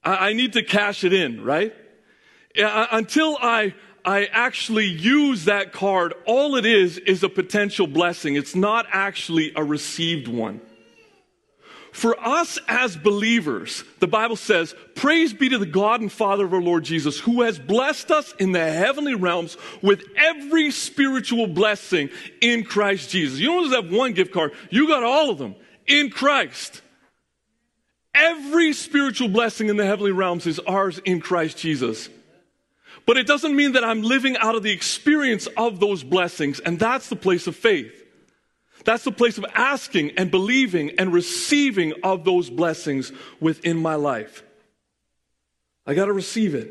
I, 0.02 0.30
I 0.30 0.32
need 0.32 0.54
to 0.54 0.62
cash 0.62 1.04
it 1.04 1.12
in, 1.12 1.44
right? 1.44 1.74
Uh, 2.58 2.86
until 2.90 3.36
I 3.40 3.74
I 4.04 4.24
actually 4.26 4.86
use 4.86 5.44
that 5.44 5.72
card, 5.72 6.14
all 6.24 6.56
it 6.56 6.64
is 6.64 6.98
is 6.98 7.22
a 7.22 7.28
potential 7.28 7.86
blessing. 7.86 8.36
It's 8.36 8.54
not 8.54 8.86
actually 8.90 9.52
a 9.54 9.62
received 9.62 10.28
one. 10.28 10.60
For 11.92 12.18
us 12.20 12.58
as 12.68 12.96
believers, 12.96 13.82
the 13.98 14.06
Bible 14.06 14.36
says, 14.36 14.74
Praise 14.94 15.32
be 15.32 15.48
to 15.48 15.58
the 15.58 15.66
God 15.66 16.00
and 16.00 16.12
Father 16.12 16.44
of 16.44 16.54
our 16.54 16.60
Lord 16.62 16.84
Jesus, 16.84 17.18
who 17.18 17.42
has 17.42 17.58
blessed 17.58 18.10
us 18.10 18.32
in 18.38 18.52
the 18.52 18.72
heavenly 18.72 19.14
realms 19.14 19.56
with 19.82 20.04
every 20.16 20.70
spiritual 20.70 21.46
blessing 21.46 22.08
in 22.40 22.64
Christ 22.64 23.10
Jesus. 23.10 23.40
You 23.40 23.48
don't 23.48 23.68
just 23.68 23.74
have 23.74 23.92
one 23.92 24.12
gift 24.12 24.32
card, 24.32 24.52
you 24.70 24.86
got 24.86 25.02
all 25.02 25.28
of 25.28 25.38
them 25.38 25.54
in 25.86 26.10
Christ. 26.10 26.82
Every 28.14 28.72
spiritual 28.72 29.28
blessing 29.28 29.68
in 29.68 29.76
the 29.76 29.84
heavenly 29.84 30.12
realms 30.12 30.46
is 30.46 30.58
ours 30.60 30.98
in 31.04 31.20
Christ 31.20 31.58
Jesus. 31.58 32.08
But 33.08 33.16
it 33.16 33.26
doesn't 33.26 33.56
mean 33.56 33.72
that 33.72 33.84
I'm 33.84 34.02
living 34.02 34.36
out 34.36 34.54
of 34.54 34.62
the 34.62 34.70
experience 34.70 35.46
of 35.56 35.80
those 35.80 36.04
blessings, 36.04 36.60
and 36.60 36.78
that's 36.78 37.08
the 37.08 37.16
place 37.16 37.46
of 37.46 37.56
faith. 37.56 38.04
That's 38.84 39.04
the 39.04 39.12
place 39.12 39.38
of 39.38 39.46
asking 39.54 40.10
and 40.18 40.30
believing 40.30 40.90
and 40.98 41.10
receiving 41.10 41.94
of 42.02 42.26
those 42.26 42.50
blessings 42.50 43.10
within 43.40 43.78
my 43.78 43.94
life. 43.94 44.42
I 45.86 45.94
got 45.94 46.04
to 46.04 46.12
receive 46.12 46.54
it. 46.54 46.70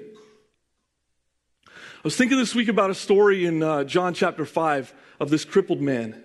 I 1.65 1.71
was 2.03 2.15
thinking 2.15 2.37
this 2.37 2.53
week 2.53 2.67
about 2.67 2.91
a 2.91 2.95
story 2.95 3.47
in 3.47 3.63
uh, 3.63 3.83
John 3.85 4.13
chapter 4.13 4.45
5 4.45 4.93
of 5.19 5.31
this 5.31 5.43
crippled 5.43 5.81
man. 5.81 6.23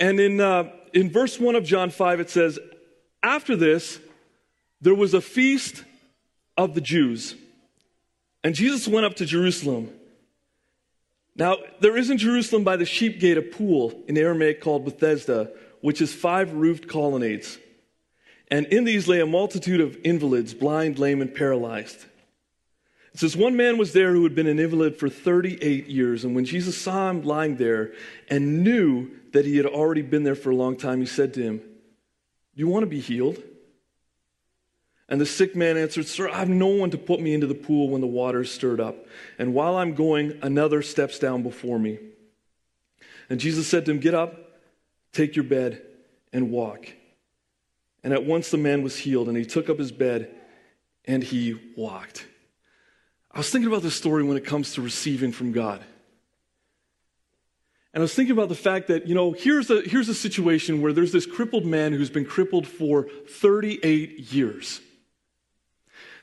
And 0.00 0.18
in, 0.18 0.40
uh, 0.40 0.72
in 0.92 1.12
verse 1.12 1.38
1 1.38 1.54
of 1.54 1.62
John 1.62 1.90
5, 1.90 2.18
it 2.18 2.28
says, 2.28 2.58
After 3.22 3.54
this, 3.54 4.00
there 4.80 4.96
was 4.96 5.14
a 5.14 5.20
feast 5.20 5.84
of 6.56 6.74
the 6.74 6.80
Jews. 6.80 7.36
And 8.44 8.54
Jesus 8.54 8.86
went 8.86 9.06
up 9.06 9.16
to 9.16 9.26
Jerusalem. 9.26 9.90
Now, 11.34 11.56
there 11.80 11.96
is 11.96 12.10
in 12.10 12.18
Jerusalem 12.18 12.62
by 12.62 12.76
the 12.76 12.84
sheep 12.84 13.18
gate 13.18 13.38
a 13.38 13.42
pool 13.42 14.04
in 14.06 14.18
Aramaic 14.18 14.60
called 14.60 14.84
Bethesda, 14.84 15.50
which 15.80 16.00
is 16.00 16.14
five 16.14 16.52
roofed 16.52 16.86
colonnades. 16.86 17.58
And 18.48 18.66
in 18.66 18.84
these 18.84 19.08
lay 19.08 19.20
a 19.20 19.26
multitude 19.26 19.80
of 19.80 19.96
invalids, 20.04 20.52
blind, 20.52 20.98
lame, 20.98 21.22
and 21.22 21.34
paralyzed. 21.34 22.04
It 23.14 23.20
says, 23.20 23.36
One 23.36 23.56
man 23.56 23.78
was 23.78 23.94
there 23.94 24.12
who 24.12 24.24
had 24.24 24.34
been 24.34 24.46
an 24.46 24.58
invalid 24.58 24.96
for 24.98 25.08
38 25.08 25.86
years. 25.86 26.24
And 26.24 26.34
when 26.34 26.44
Jesus 26.44 26.76
saw 26.76 27.10
him 27.10 27.22
lying 27.22 27.56
there 27.56 27.92
and 28.28 28.62
knew 28.62 29.10
that 29.32 29.46
he 29.46 29.56
had 29.56 29.66
already 29.66 30.02
been 30.02 30.22
there 30.22 30.34
for 30.34 30.50
a 30.50 30.56
long 30.56 30.76
time, 30.76 31.00
he 31.00 31.06
said 31.06 31.32
to 31.34 31.42
him, 31.42 31.58
Do 31.58 31.64
you 32.56 32.68
want 32.68 32.82
to 32.82 32.88
be 32.88 33.00
healed? 33.00 33.42
And 35.08 35.20
the 35.20 35.26
sick 35.26 35.54
man 35.54 35.76
answered, 35.76 36.06
Sir, 36.06 36.30
I 36.30 36.38
have 36.38 36.48
no 36.48 36.68
one 36.68 36.90
to 36.90 36.98
put 36.98 37.20
me 37.20 37.34
into 37.34 37.46
the 37.46 37.54
pool 37.54 37.90
when 37.90 38.00
the 38.00 38.06
water 38.06 38.40
is 38.40 38.50
stirred 38.50 38.80
up. 38.80 39.06
And 39.38 39.52
while 39.52 39.76
I'm 39.76 39.94
going, 39.94 40.38
another 40.42 40.80
steps 40.82 41.18
down 41.18 41.42
before 41.42 41.78
me. 41.78 41.98
And 43.28 43.38
Jesus 43.38 43.66
said 43.66 43.84
to 43.84 43.90
him, 43.90 43.98
Get 43.98 44.14
up, 44.14 44.60
take 45.12 45.36
your 45.36 45.44
bed, 45.44 45.82
and 46.32 46.50
walk. 46.50 46.88
And 48.02 48.12
at 48.12 48.24
once 48.24 48.50
the 48.50 48.56
man 48.56 48.82
was 48.82 48.98
healed, 48.98 49.28
and 49.28 49.36
he 49.36 49.44
took 49.44 49.68
up 49.68 49.78
his 49.78 49.92
bed 49.92 50.34
and 51.06 51.22
he 51.22 51.72
walked. 51.76 52.26
I 53.30 53.38
was 53.38 53.50
thinking 53.50 53.68
about 53.68 53.82
this 53.82 53.94
story 53.94 54.22
when 54.22 54.36
it 54.36 54.44
comes 54.44 54.74
to 54.74 54.82
receiving 54.82 55.32
from 55.32 55.52
God. 55.52 55.82
And 57.92 58.00
I 58.00 58.02
was 58.02 58.14
thinking 58.14 58.32
about 58.32 58.48
the 58.48 58.54
fact 58.54 58.88
that, 58.88 59.06
you 59.06 59.14
know, 59.14 59.32
here's 59.32 59.70
a, 59.70 59.82
here's 59.82 60.08
a 60.08 60.14
situation 60.14 60.82
where 60.82 60.92
there's 60.92 61.12
this 61.12 61.26
crippled 61.26 61.64
man 61.64 61.92
who's 61.92 62.10
been 62.10 62.24
crippled 62.24 62.66
for 62.66 63.06
38 63.28 64.32
years. 64.32 64.80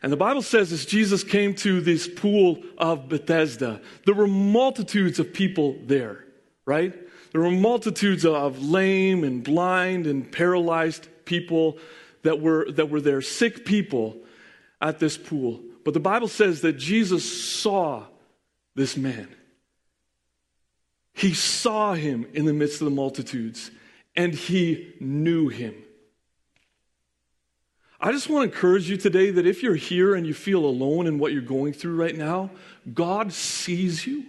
And 0.01 0.12
the 0.12 0.17
Bible 0.17 0.41
says 0.41 0.72
as 0.72 0.86
Jesus 0.86 1.24
came 1.24 1.53
to 1.55 1.79
this 1.79 2.08
pool 2.08 2.63
of 2.77 3.08
Bethesda, 3.08 3.81
there 4.05 4.15
were 4.15 4.27
multitudes 4.27 5.20
of 5.20 5.34
people 5.34 5.77
there, 5.86 6.25
right? 6.65 6.93
There 7.31 7.41
were 7.41 7.51
multitudes 7.51 8.25
of 8.25 8.63
lame 8.63 9.24
and 9.24 9.43
blind 9.43 10.08
and 10.08 10.29
paralyzed 10.31 11.08
people 11.25 11.77
that 12.24 12.41
were, 12.41 12.72
that 12.72 12.89
were 12.89 13.01
there, 13.01 13.22
sick 13.22 13.65
people 13.65 14.17
at 14.81 15.00
this 15.00 15.17
pool. 15.17 15.62
But 15.86 15.93
the 15.93 16.00
Bible 16.00 16.27
says 16.27 16.62
that 16.62 16.74
Jesus 16.74 17.53
saw 17.53 18.05
this 18.75 18.98
man. 18.98 19.27
He 21.13 21.34
saw 21.34 21.93
him 21.93 22.25
in 22.34 22.46
the 22.46 22.53
midst 22.53 22.81
of 22.81 22.86
the 22.86 22.91
multitudes 22.91 23.72
and 24.15 24.34
he 24.34 24.93
knew 25.00 25.50
him. 25.50 25.75
I 28.03 28.12
just 28.12 28.29
want 28.29 28.50
to 28.50 28.55
encourage 28.55 28.89
you 28.89 28.98
today 28.98 29.29
that 29.29 29.46
if 29.46 29.62
you're 29.62 29.75
here 29.75 30.15
and 30.15 30.25
you 30.25 30.34
feel 30.34 30.65
alone 30.65 31.05
in 31.05 31.20
what 31.20 31.34
you're 31.34 31.41
going 31.43 31.72
through 31.72 31.96
right 31.96 32.15
now, 32.15 32.50
God 32.91 33.31
sees 33.31 34.08
you 34.08 34.25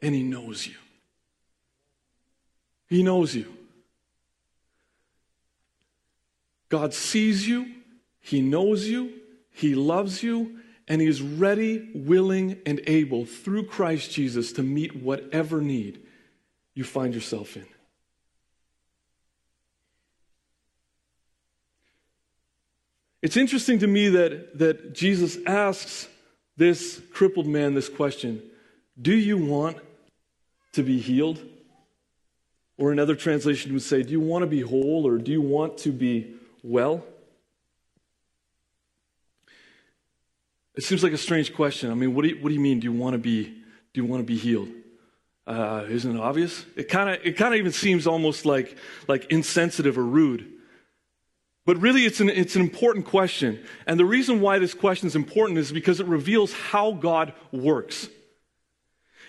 and 0.00 0.14
He 0.14 0.22
knows 0.22 0.64
you. 0.64 0.74
He 2.88 3.02
knows 3.02 3.34
you. 3.34 3.52
God 6.68 6.94
sees 6.94 7.48
you, 7.48 7.74
He 8.20 8.40
knows 8.40 8.86
you, 8.86 9.14
He 9.50 9.74
loves 9.74 10.22
you, 10.22 10.60
and 10.86 11.00
He 11.00 11.08
is 11.08 11.20
ready, 11.20 11.90
willing, 11.92 12.58
and 12.64 12.80
able 12.86 13.24
through 13.24 13.64
Christ 13.64 14.12
Jesus 14.12 14.52
to 14.52 14.62
meet 14.62 14.94
whatever 14.94 15.60
need 15.60 16.06
you 16.74 16.84
find 16.84 17.14
yourself 17.14 17.56
in. 17.56 17.66
It's 23.28 23.36
interesting 23.36 23.80
to 23.80 23.86
me 23.86 24.08
that, 24.08 24.56
that 24.58 24.94
Jesus 24.94 25.36
asks 25.46 26.08
this 26.56 26.98
crippled 27.12 27.46
man 27.46 27.74
this 27.74 27.90
question 27.90 28.40
Do 28.98 29.14
you 29.14 29.36
want 29.36 29.76
to 30.72 30.82
be 30.82 30.98
healed? 30.98 31.38
Or 32.78 32.90
another 32.90 33.14
translation 33.14 33.74
would 33.74 33.82
say, 33.82 34.02
Do 34.02 34.12
you 34.12 34.20
want 34.20 34.44
to 34.44 34.46
be 34.46 34.62
whole 34.62 35.06
or 35.06 35.18
do 35.18 35.30
you 35.30 35.42
want 35.42 35.76
to 35.80 35.92
be 35.92 36.36
well? 36.62 37.04
It 40.74 40.84
seems 40.84 41.02
like 41.02 41.12
a 41.12 41.18
strange 41.18 41.54
question. 41.54 41.90
I 41.90 41.94
mean, 41.94 42.14
what 42.14 42.22
do 42.22 42.28
you, 42.28 42.36
what 42.36 42.48
do 42.48 42.54
you 42.54 42.60
mean? 42.60 42.80
Do 42.80 42.86
you 42.86 42.94
want 42.94 43.12
to 43.12 43.18
be, 43.18 43.44
do 43.44 44.00
you 44.00 44.06
want 44.06 44.20
to 44.20 44.26
be 44.26 44.38
healed? 44.38 44.70
Uh, 45.46 45.84
isn't 45.86 46.16
it 46.16 46.18
obvious? 46.18 46.64
It 46.76 46.88
kind 46.88 47.10
of 47.10 47.18
it 47.26 47.36
kind 47.36 47.52
of 47.52 47.60
even 47.60 47.72
seems 47.72 48.06
almost 48.06 48.46
like 48.46 48.78
like 49.06 49.26
insensitive 49.26 49.98
or 49.98 50.04
rude. 50.04 50.54
But 51.68 51.82
really, 51.82 52.06
it's 52.06 52.20
an, 52.20 52.30
it's 52.30 52.56
an 52.56 52.62
important 52.62 53.04
question. 53.04 53.62
And 53.86 54.00
the 54.00 54.06
reason 54.06 54.40
why 54.40 54.58
this 54.58 54.72
question 54.72 55.06
is 55.06 55.14
important 55.14 55.58
is 55.58 55.70
because 55.70 56.00
it 56.00 56.06
reveals 56.06 56.50
how 56.54 56.92
God 56.92 57.34
works. 57.52 58.08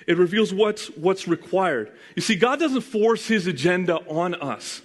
It 0.07 0.17
reveals 0.17 0.53
what's, 0.53 0.87
what's 0.91 1.27
required. 1.27 1.91
You 2.15 2.21
see, 2.21 2.37
God 2.37 2.57
doesn't 2.57 2.79
force 2.79 3.27
his 3.27 3.45
agenda 3.45 3.97
on 4.07 4.35
us, 4.35 4.81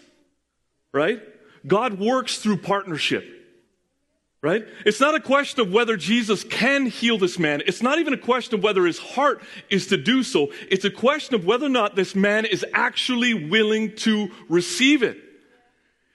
right? 0.92 1.22
God 1.64 2.00
works 2.00 2.38
through 2.38 2.56
partnership, 2.56 3.24
right? 4.42 4.66
It's 4.84 4.98
not 4.98 5.14
a 5.14 5.20
question 5.20 5.60
of 5.60 5.72
whether 5.72 5.96
Jesus 5.96 6.42
can 6.42 6.86
heal 6.86 7.18
this 7.18 7.38
man. 7.38 7.62
It's 7.68 7.82
not 7.82 8.00
even 8.00 8.14
a 8.14 8.18
question 8.18 8.56
of 8.56 8.64
whether 8.64 8.84
his 8.84 8.98
heart 8.98 9.40
is 9.70 9.86
to 9.86 9.96
do 9.96 10.24
so. 10.24 10.50
It's 10.72 10.84
a 10.84 10.90
question 10.90 11.36
of 11.36 11.46
whether 11.46 11.66
or 11.66 11.68
not 11.68 11.94
this 11.94 12.16
man 12.16 12.46
is 12.46 12.66
actually 12.74 13.32
willing 13.32 13.94
to 13.98 14.32
receive 14.48 15.04
it. 15.04 15.18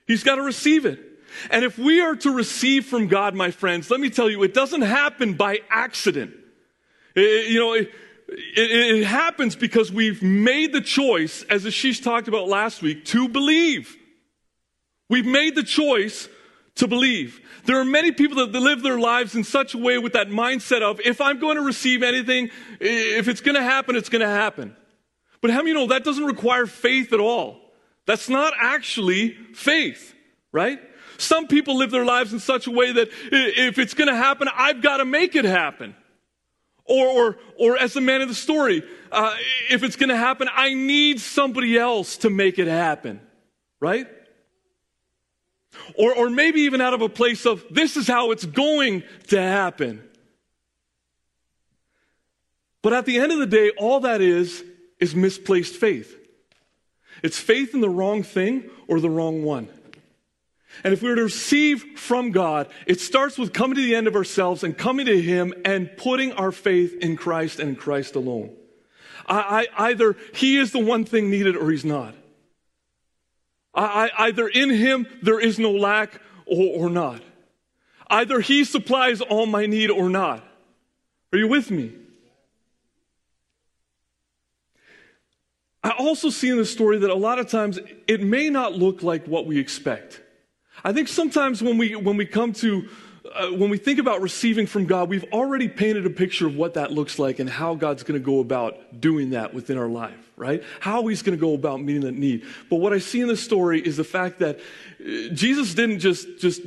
He's 0.05 0.23
got 0.23 0.35
to 0.35 0.41
receive 0.41 0.85
it. 0.85 1.05
And 1.49 1.63
if 1.65 1.77
we 1.77 2.01
are 2.01 2.15
to 2.17 2.31
receive 2.31 2.85
from 2.85 3.07
God, 3.07 3.35
my 3.35 3.51
friends, 3.51 3.89
let 3.89 3.99
me 3.99 4.09
tell 4.09 4.29
you, 4.29 4.43
it 4.43 4.53
doesn't 4.53 4.81
happen 4.81 5.33
by 5.33 5.59
accident. 5.69 6.33
It, 7.15 7.51
you 7.51 7.59
know, 7.59 7.73
it, 7.73 7.91
it, 8.27 8.97
it, 8.97 9.03
happens 9.05 9.55
because 9.55 9.91
we've 9.91 10.21
made 10.21 10.73
the 10.73 10.81
choice, 10.81 11.43
as 11.43 11.65
Ashish 11.65 12.03
talked 12.03 12.27
about 12.27 12.47
last 12.47 12.81
week, 12.81 13.05
to 13.05 13.27
believe. 13.27 13.95
We've 15.09 15.25
made 15.25 15.55
the 15.55 15.63
choice 15.63 16.29
to 16.75 16.87
believe. 16.87 17.41
There 17.65 17.79
are 17.79 17.85
many 17.85 18.11
people 18.11 18.37
that 18.37 18.57
live 18.57 18.81
their 18.83 18.99
lives 18.99 19.35
in 19.35 19.43
such 19.43 19.73
a 19.73 19.77
way 19.77 19.97
with 19.97 20.13
that 20.13 20.29
mindset 20.29 20.81
of, 20.81 20.99
if 21.01 21.19
I'm 21.21 21.39
going 21.39 21.57
to 21.57 21.61
receive 21.61 22.03
anything, 22.03 22.49
if 22.79 23.27
it's 23.27 23.41
going 23.41 23.55
to 23.55 23.63
happen, 23.63 23.95
it's 23.95 24.09
going 24.09 24.21
to 24.21 24.27
happen. 24.27 24.75
But 25.41 25.51
how 25.51 25.57
many 25.57 25.73
know 25.73 25.87
that 25.87 26.03
doesn't 26.03 26.25
require 26.25 26.65
faith 26.65 27.13
at 27.13 27.19
all? 27.19 27.59
That's 28.05 28.29
not 28.29 28.53
actually 28.59 29.33
faith, 29.53 30.15
right? 30.51 30.79
Some 31.19 31.47
people 31.47 31.75
live 31.75 31.91
their 31.91 32.05
lives 32.05 32.31
in 32.31 32.39
such 32.39 32.65
a 32.65 32.71
way 32.71 32.91
that 32.93 33.09
if 33.31 33.77
it's 33.77 33.93
going 33.93 34.07
to 34.07 34.15
happen, 34.15 34.47
I've 34.53 34.81
got 34.81 34.97
to 34.97 35.05
make 35.05 35.35
it 35.35 35.45
happen. 35.45 35.95
Or, 36.85 37.07
or, 37.07 37.37
or 37.59 37.77
as 37.77 37.93
the 37.93 38.01
man 38.01 38.21
of 38.21 38.29
the 38.29 38.35
story, 38.35 38.83
uh, 39.11 39.35
if 39.69 39.83
it's 39.83 39.95
going 39.95 40.09
to 40.09 40.17
happen, 40.17 40.47
I 40.51 40.73
need 40.73 41.19
somebody 41.19 41.77
else 41.77 42.17
to 42.17 42.29
make 42.29 42.57
it 42.57 42.67
happen. 42.67 43.19
Right? 43.79 44.07
Or, 45.95 46.15
or 46.15 46.29
maybe 46.29 46.61
even 46.61 46.81
out 46.81 46.93
of 46.93 47.01
a 47.01 47.09
place 47.09 47.45
of, 47.45 47.63
this 47.69 47.97
is 47.97 48.07
how 48.07 48.31
it's 48.31 48.45
going 48.45 49.03
to 49.27 49.41
happen. 49.41 50.03
But 52.81 52.93
at 52.93 53.05
the 53.05 53.19
end 53.19 53.31
of 53.31 53.39
the 53.39 53.45
day, 53.45 53.71
all 53.77 53.99
that 54.01 54.21
is, 54.21 54.63
is 54.99 55.13
misplaced 55.13 55.75
faith. 55.75 56.15
It's 57.21 57.37
faith 57.37 57.73
in 57.73 57.81
the 57.81 57.89
wrong 57.89 58.23
thing 58.23 58.69
or 58.87 58.99
the 59.01 59.09
wrong 59.09 59.43
one. 59.43 59.67
And 60.83 60.93
if 60.93 61.01
we 61.01 61.09
were 61.09 61.15
to 61.15 61.23
receive 61.23 61.83
from 61.97 62.31
God, 62.31 62.67
it 62.85 62.99
starts 62.99 63.37
with 63.37 63.53
coming 63.53 63.75
to 63.75 63.81
the 63.81 63.95
end 63.95 64.07
of 64.07 64.15
ourselves 64.15 64.63
and 64.63 64.77
coming 64.77 65.05
to 65.05 65.21
Him 65.21 65.53
and 65.65 65.89
putting 65.97 66.31
our 66.33 66.51
faith 66.51 66.95
in 67.01 67.17
Christ 67.17 67.59
and 67.59 67.69
in 67.69 67.75
Christ 67.75 68.15
alone. 68.15 68.55
I, 69.27 69.67
I, 69.77 69.89
either 69.89 70.15
He 70.33 70.57
is 70.57 70.71
the 70.71 70.79
one 70.79 71.05
thing 71.05 71.29
needed 71.29 71.55
or 71.55 71.69
He's 71.69 71.85
not. 71.85 72.15
I, 73.73 74.09
either 74.17 74.47
in 74.47 74.69
Him 74.69 75.07
there 75.21 75.39
is 75.39 75.59
no 75.59 75.71
lack 75.71 76.21
or, 76.45 76.85
or 76.85 76.89
not. 76.89 77.21
Either 78.09 78.39
He 78.39 78.63
supplies 78.63 79.21
all 79.21 79.45
my 79.45 79.65
need 79.65 79.89
or 79.89 80.09
not. 80.09 80.43
Are 81.31 81.37
you 81.37 81.47
with 81.47 81.69
me? 81.69 81.93
I 85.83 85.91
also 85.91 86.29
see 86.29 86.49
in 86.49 86.57
the 86.57 86.65
story 86.65 86.99
that 86.99 87.09
a 87.09 87.15
lot 87.15 87.39
of 87.39 87.49
times 87.49 87.79
it 88.07 88.21
may 88.21 88.49
not 88.49 88.73
look 88.73 89.01
like 89.01 89.25
what 89.27 89.45
we 89.45 89.59
expect. 89.59 90.21
I 90.83 90.93
think 90.93 91.07
sometimes 91.07 91.61
when 91.61 91.77
we, 91.77 91.95
when 91.95 92.17
we 92.17 92.25
come 92.25 92.53
to, 92.53 92.87
uh, 93.35 93.47
when 93.49 93.69
we 93.69 93.77
think 93.77 93.99
about 93.99 94.21
receiving 94.21 94.65
from 94.65 94.85
God, 94.85 95.09
we've 95.09 95.25
already 95.31 95.67
painted 95.67 96.05
a 96.05 96.09
picture 96.09 96.47
of 96.47 96.55
what 96.55 96.75
that 96.75 96.91
looks 96.91 97.19
like 97.19 97.39
and 97.39 97.49
how 97.49 97.75
God's 97.75 98.03
going 98.03 98.19
to 98.19 98.25
go 98.25 98.39
about 98.39 98.99
doing 98.99 99.31
that 99.31 99.53
within 99.53 99.77
our 99.77 99.87
life, 99.87 100.31
right? 100.35 100.63
How 100.79 101.05
He's 101.07 101.21
going 101.21 101.37
to 101.37 101.41
go 101.41 101.53
about 101.53 101.81
meeting 101.81 102.03
that 102.03 102.15
need. 102.15 102.45
But 102.69 102.77
what 102.77 102.93
I 102.93 102.99
see 102.99 103.21
in 103.21 103.27
this 103.27 103.43
story 103.43 103.81
is 103.81 103.97
the 103.97 104.03
fact 104.03 104.39
that 104.39 104.59
uh, 104.59 105.33
Jesus 105.33 105.73
didn't 105.73 105.99
just, 105.99 106.39
just 106.39 106.61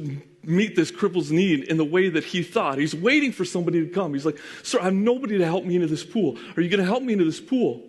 meet 0.45 0.77
this 0.77 0.91
cripple's 0.91 1.31
need 1.31 1.65
in 1.65 1.77
the 1.77 1.85
way 1.85 2.09
that 2.09 2.25
he 2.25 2.43
thought. 2.43 2.79
He's 2.79 2.95
waiting 2.95 3.33
for 3.33 3.45
somebody 3.45 3.81
to 3.87 3.93
come. 3.93 4.13
He's 4.13 4.27
like, 4.27 4.39
Sir, 4.63 4.81
I 4.81 4.85
have 4.85 4.95
nobody 4.95 5.39
to 5.39 5.45
help 5.45 5.65
me 5.65 5.77
into 5.77 5.87
this 5.87 6.05
pool. 6.05 6.39
Are 6.57 6.63
you 6.63 6.69
going 6.69 6.81
to 6.81 6.87
help 6.87 7.03
me 7.03 7.13
into 7.13 7.25
this 7.25 7.41
pool? 7.41 7.83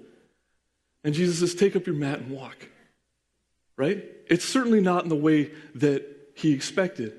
And 1.04 1.14
Jesus 1.14 1.40
says, 1.40 1.56
Take 1.56 1.76
up 1.76 1.86
your 1.86 1.96
mat 1.96 2.20
and 2.20 2.32
walk. 2.32 2.70
Right? 3.76 4.06
It's 4.28 4.46
certainly 4.46 4.82
not 4.82 5.04
in 5.04 5.10
the 5.10 5.16
way 5.16 5.52
that 5.76 6.13
he 6.34 6.54
expected. 6.54 7.14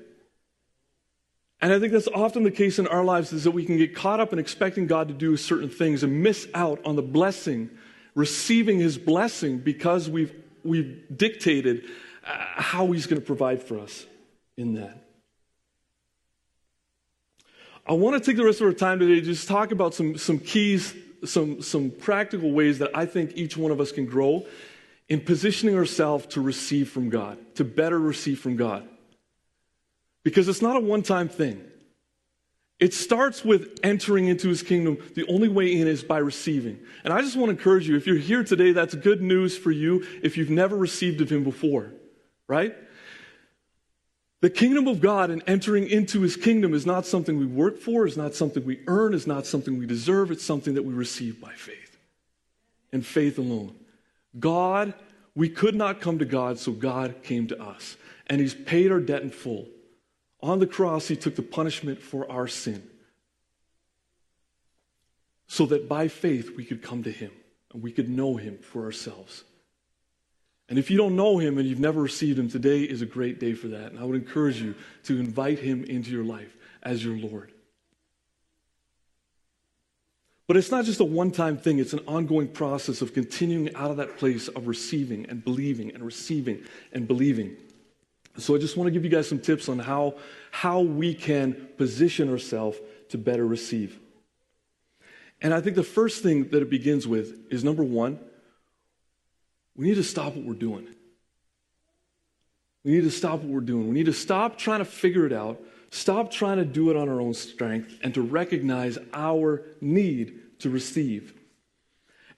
And 1.61 1.73
I 1.73 1.79
think 1.79 1.93
that's 1.93 2.07
often 2.07 2.43
the 2.43 2.51
case 2.51 2.79
in 2.79 2.87
our 2.87 3.03
lives 3.03 3.33
is 3.33 3.45
that 3.45 3.51
we 3.51 3.65
can 3.65 3.77
get 3.77 3.95
caught 3.95 4.19
up 4.19 4.33
in 4.33 4.39
expecting 4.39 4.87
God 4.87 5.07
to 5.07 5.13
do 5.13 5.37
certain 5.37 5.69
things 5.69 6.03
and 6.03 6.21
miss 6.21 6.47
out 6.53 6.79
on 6.85 6.95
the 6.95 7.01
blessing, 7.01 7.69
receiving 8.13 8.77
his 8.77 8.97
blessing 8.97 9.59
because 9.59 10.09
we've, 10.09 10.33
we've 10.63 11.03
dictated 11.15 11.85
uh, 12.25 12.35
how 12.55 12.91
he's 12.91 13.07
going 13.07 13.19
to 13.19 13.25
provide 13.25 13.63
for 13.63 13.79
us 13.79 14.05
in 14.57 14.75
that. 14.75 15.01
I 17.87 17.93
want 17.93 18.21
to 18.21 18.29
take 18.29 18.37
the 18.37 18.43
rest 18.43 18.61
of 18.61 18.67
our 18.67 18.73
time 18.73 18.99
today 18.99 19.15
to 19.15 19.21
just 19.21 19.47
talk 19.47 19.71
about 19.71 19.93
some, 19.93 20.17
some 20.17 20.39
keys, 20.39 20.93
some, 21.23 21.61
some 21.61 21.91
practical 21.91 22.51
ways 22.51 22.79
that 22.79 22.95
I 22.95 23.05
think 23.05 23.33
each 23.35 23.55
one 23.55 23.71
of 23.71 23.79
us 23.79 23.91
can 23.91 24.05
grow 24.05 24.45
in 25.07 25.21
positioning 25.21 25.77
ourselves 25.77 26.25
to 26.27 26.41
receive 26.41 26.89
from 26.89 27.09
God, 27.09 27.37
to 27.55 27.63
better 27.63 27.99
receive 27.99 28.39
from 28.39 28.55
God. 28.55 28.87
Because 30.25 30.49
it's 30.49 30.61
not 30.61 30.75
a 30.75 30.79
one 30.81 31.03
time 31.03 31.29
thing. 31.29 31.63
It 32.79 32.93
starts 32.93 33.45
with 33.45 33.79
entering 33.83 34.27
into 34.27 34.49
his 34.49 34.61
kingdom. 34.61 34.97
The 35.13 35.25
only 35.27 35.47
way 35.47 35.79
in 35.79 35.87
is 35.87 36.03
by 36.03 36.17
receiving. 36.17 36.79
And 37.05 37.13
I 37.13 37.21
just 37.21 37.37
want 37.37 37.49
to 37.49 37.57
encourage 37.57 37.87
you 37.87 37.95
if 37.95 38.05
you're 38.05 38.17
here 38.17 38.43
today, 38.43 38.73
that's 38.73 38.93
good 38.95 39.21
news 39.21 39.57
for 39.57 39.71
you 39.71 40.05
if 40.21 40.35
you've 40.35 40.49
never 40.49 40.75
received 40.75 41.21
of 41.21 41.29
him 41.29 41.45
before, 41.45 41.93
right? 42.47 42.75
The 44.41 44.49
kingdom 44.49 44.87
of 44.87 44.99
God 44.99 45.29
and 45.29 45.41
entering 45.47 45.87
into 45.87 46.21
his 46.21 46.35
kingdom 46.35 46.73
is 46.73 46.85
not 46.85 47.05
something 47.05 47.37
we 47.37 47.45
work 47.45 47.79
for, 47.79 48.05
is 48.05 48.17
not 48.17 48.35
something 48.35 48.65
we 48.65 48.81
earn, 48.87 49.13
is 49.13 49.25
not 49.25 49.45
something 49.45 49.77
we 49.77 49.85
deserve. 49.85 50.29
It's 50.29 50.43
something 50.43 50.73
that 50.73 50.83
we 50.83 50.93
receive 50.93 51.39
by 51.39 51.53
faith 51.53 51.97
and 52.91 53.05
faith 53.05 53.37
alone. 53.37 53.75
God, 54.37 54.93
we 55.33 55.49
could 55.49 55.75
not 55.75 56.01
come 56.01 56.19
to 56.19 56.25
God, 56.25 56.59
so 56.59 56.71
God 56.73 57.23
came 57.23 57.47
to 57.47 57.61
us. 57.61 57.95
And 58.27 58.41
he's 58.41 58.55
paid 58.55 58.91
our 58.91 58.99
debt 58.99 59.21
in 59.21 59.29
full. 59.29 59.67
On 60.45 60.59
the 60.59 60.67
cross, 60.67 61.07
he 61.07 61.15
took 61.15 61.35
the 61.35 61.41
punishment 61.41 61.99
for 61.99 62.31
our 62.31 62.47
sin 62.47 62.87
so 65.47 65.65
that 65.65 65.89
by 65.89 66.07
faith 66.07 66.55
we 66.55 66.63
could 66.63 66.83
come 66.83 67.01
to 67.01 67.11
him 67.11 67.31
and 67.73 67.81
we 67.81 67.91
could 67.91 68.07
know 68.07 68.35
him 68.35 68.59
for 68.59 68.83
ourselves. 68.83 69.43
And 70.69 70.77
if 70.77 70.91
you 70.91 70.97
don't 70.97 71.15
know 71.15 71.39
him 71.39 71.57
and 71.57 71.67
you've 71.67 71.79
never 71.79 71.99
received 71.99 72.37
him, 72.37 72.47
today 72.47 72.83
is 72.83 73.01
a 73.01 73.07
great 73.07 73.39
day 73.39 73.53
for 73.53 73.69
that. 73.69 73.91
And 73.91 73.99
I 73.99 74.03
would 74.03 74.15
encourage 74.15 74.61
you 74.61 74.75
to 75.05 75.19
invite 75.19 75.57
him 75.57 75.83
into 75.83 76.11
your 76.11 76.23
life 76.23 76.55
as 76.83 77.03
your 77.03 77.17
Lord. 77.17 77.51
But 80.45 80.57
it's 80.57 80.69
not 80.69 80.85
just 80.85 80.99
a 80.99 81.05
one 81.05 81.31
time 81.31 81.57
thing, 81.57 81.79
it's 81.79 81.93
an 81.93 82.01
ongoing 82.07 82.49
process 82.49 83.01
of 83.01 83.15
continuing 83.15 83.73
out 83.73 83.89
of 83.89 83.97
that 83.97 84.19
place 84.19 84.47
of 84.49 84.67
receiving 84.67 85.25
and 85.27 85.43
believing 85.43 85.91
and 85.95 86.03
receiving 86.03 86.63
and 86.93 87.07
believing. 87.07 87.57
So 88.37 88.55
I 88.55 88.57
just 88.57 88.75
want 88.75 88.87
to 88.87 88.91
give 88.91 89.03
you 89.03 89.09
guys 89.09 89.29
some 89.29 89.39
tips 89.39 89.69
on 89.69 89.79
how, 89.79 90.15
how 90.51 90.81
we 90.81 91.13
can 91.13 91.53
position 91.77 92.29
ourselves 92.29 92.77
to 93.09 93.17
better 93.17 93.45
receive. 93.45 93.99
And 95.41 95.53
I 95.53 95.61
think 95.61 95.75
the 95.75 95.83
first 95.83 96.21
thing 96.23 96.49
that 96.49 96.61
it 96.61 96.69
begins 96.69 97.07
with 97.07 97.51
is 97.51 97.63
number 97.63 97.83
one, 97.83 98.19
we 99.75 99.87
need 99.87 99.95
to 99.95 100.03
stop 100.03 100.35
what 100.35 100.45
we're 100.45 100.53
doing. 100.53 100.87
We 102.83 102.91
need 102.91 103.03
to 103.03 103.11
stop 103.11 103.39
what 103.39 103.49
we're 103.49 103.61
doing. 103.61 103.87
We 103.87 103.93
need 103.93 104.05
to 104.05 104.13
stop 104.13 104.57
trying 104.57 104.79
to 104.79 104.85
figure 104.85 105.25
it 105.25 105.33
out, 105.33 105.61
stop 105.89 106.31
trying 106.31 106.57
to 106.57 106.65
do 106.65 106.89
it 106.91 106.97
on 106.97 107.09
our 107.09 107.19
own 107.19 107.33
strength, 107.33 107.99
and 108.03 108.13
to 108.13 108.21
recognize 108.21 108.97
our 109.13 109.63
need 109.81 110.59
to 110.59 110.69
receive. 110.69 111.33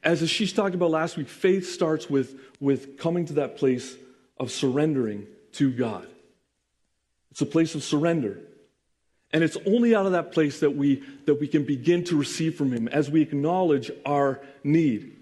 As 0.03 0.21
Ashish 0.21 0.55
talked 0.55 0.75
about 0.75 0.91
last 0.91 1.17
week, 1.17 1.27
faith 1.27 1.69
starts 1.69 2.10
with, 2.10 2.39
with 2.60 2.97
coming 2.97 3.25
to 3.25 3.33
that 3.33 3.57
place 3.57 3.95
of 4.39 4.51
surrendering 4.51 5.27
to 5.58 5.72
God. 5.72 6.08
It's 7.32 7.41
a 7.41 7.46
place 7.46 7.76
of 7.76 7.84
surrender. 7.84 8.39
And 9.32 9.43
it's 9.43 9.58
only 9.65 9.93
out 9.93 10.06
of 10.06 10.13
that 10.13 10.32
place 10.32 10.62
that 10.62 10.76
we, 10.76 11.04
that 11.26 11.39
we 11.39 11.48
can 11.48 11.65
begin 11.65 12.04
to 12.06 12.17
receive 12.17 12.56
from 12.56 12.72
Him 12.72 12.88
as 12.88 13.12
we 13.12 13.22
acknowledge 13.22 13.91
our 14.06 14.41
need. 14.63 15.15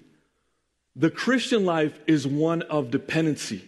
The 0.96 1.10
Christian 1.10 1.66
life 1.66 2.00
is 2.08 2.26
one 2.26 2.62
of 2.64 2.92
dependency, 2.92 3.66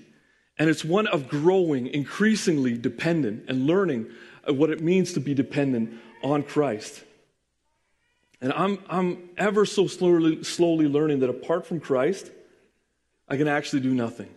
and 0.58 0.70
it's 0.70 0.86
one 0.86 1.08
of 1.08 1.28
growing 1.28 1.88
increasingly 1.88 2.78
dependent 2.78 3.46
and 3.50 3.68
learning 3.68 4.08
what 4.48 4.70
it 4.70 4.82
means 4.82 5.14
to 5.14 5.20
be 5.20 5.34
dependent 5.34 6.00
on 6.24 6.44
Christ. 6.44 7.04
And 8.40 8.54
I'm, 8.54 8.80
I'm 8.90 9.30
ever 9.38 9.66
so 9.66 9.88
slowly, 9.88 10.44
slowly 10.44 10.88
learning 10.88 11.20
that 11.20 11.30
apart 11.30 11.66
from 11.66 11.80
Christ, 11.80 12.32
I 13.28 13.36
can 13.36 13.48
actually 13.48 13.82
do 13.82 13.94
nothing. 13.94 14.30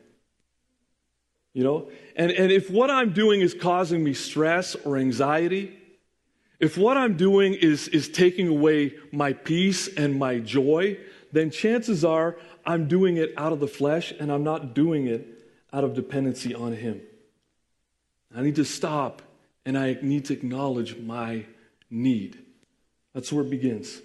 You 1.53 1.65
know? 1.65 1.91
And, 2.17 2.31
and 2.31 2.53
if 2.53 2.71
what 2.71 2.91
I'm 2.91 3.13
doing 3.13 3.41
is 3.41 3.55
causing 3.55 4.05
me 4.05 4.15
stress 4.15 4.75
or 4.75 4.97
anxiety, 4.97 5.77
if 6.59 6.77
what 6.77 6.97
I'm 6.97 7.17
doing 7.17 7.55
is, 7.55 7.89
is 7.89 8.09
taking 8.09 8.49
away 8.49 8.95
my 9.13 9.33
peace 9.33 9.89
and 9.89 10.19
my 10.19 10.39
joy, 10.39 10.99
then 11.33 11.51
chances 11.51 12.05
are 12.05 12.37
I'm 12.67 12.89
doing 12.89 13.17
it 13.17 13.33
out 13.37 13.53
of 13.53 13.61
the 13.61 13.67
flesh 13.67 14.13
and 14.19 14.31
I'm 14.31 14.45
not 14.45 14.75
doing 14.75 15.07
it 15.07 15.27
out 15.73 15.85
of 15.85 15.95
dependency 15.95 16.55
on 16.55 16.73
Him. 16.73 17.01
I 18.35 18.43
need 18.43 18.57
to 18.57 18.65
stop 18.65 19.23
and 19.65 19.77
I 19.77 19.99
need 20.03 20.27
to 20.27 20.35
acknowledge 20.35 20.97
my 20.99 21.47
need. 21.91 22.39
That's 23.15 23.33
where 23.33 23.45
it 23.45 23.51
begins. 23.51 24.01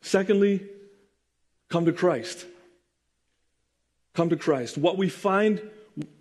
Secondly, 0.00 0.66
come 1.68 1.84
to 1.84 1.92
Christ. 1.92 2.46
Come 4.14 4.30
to 4.30 4.36
Christ. 4.36 4.78
What 4.78 4.98
we 4.98 5.08
find, 5.08 5.62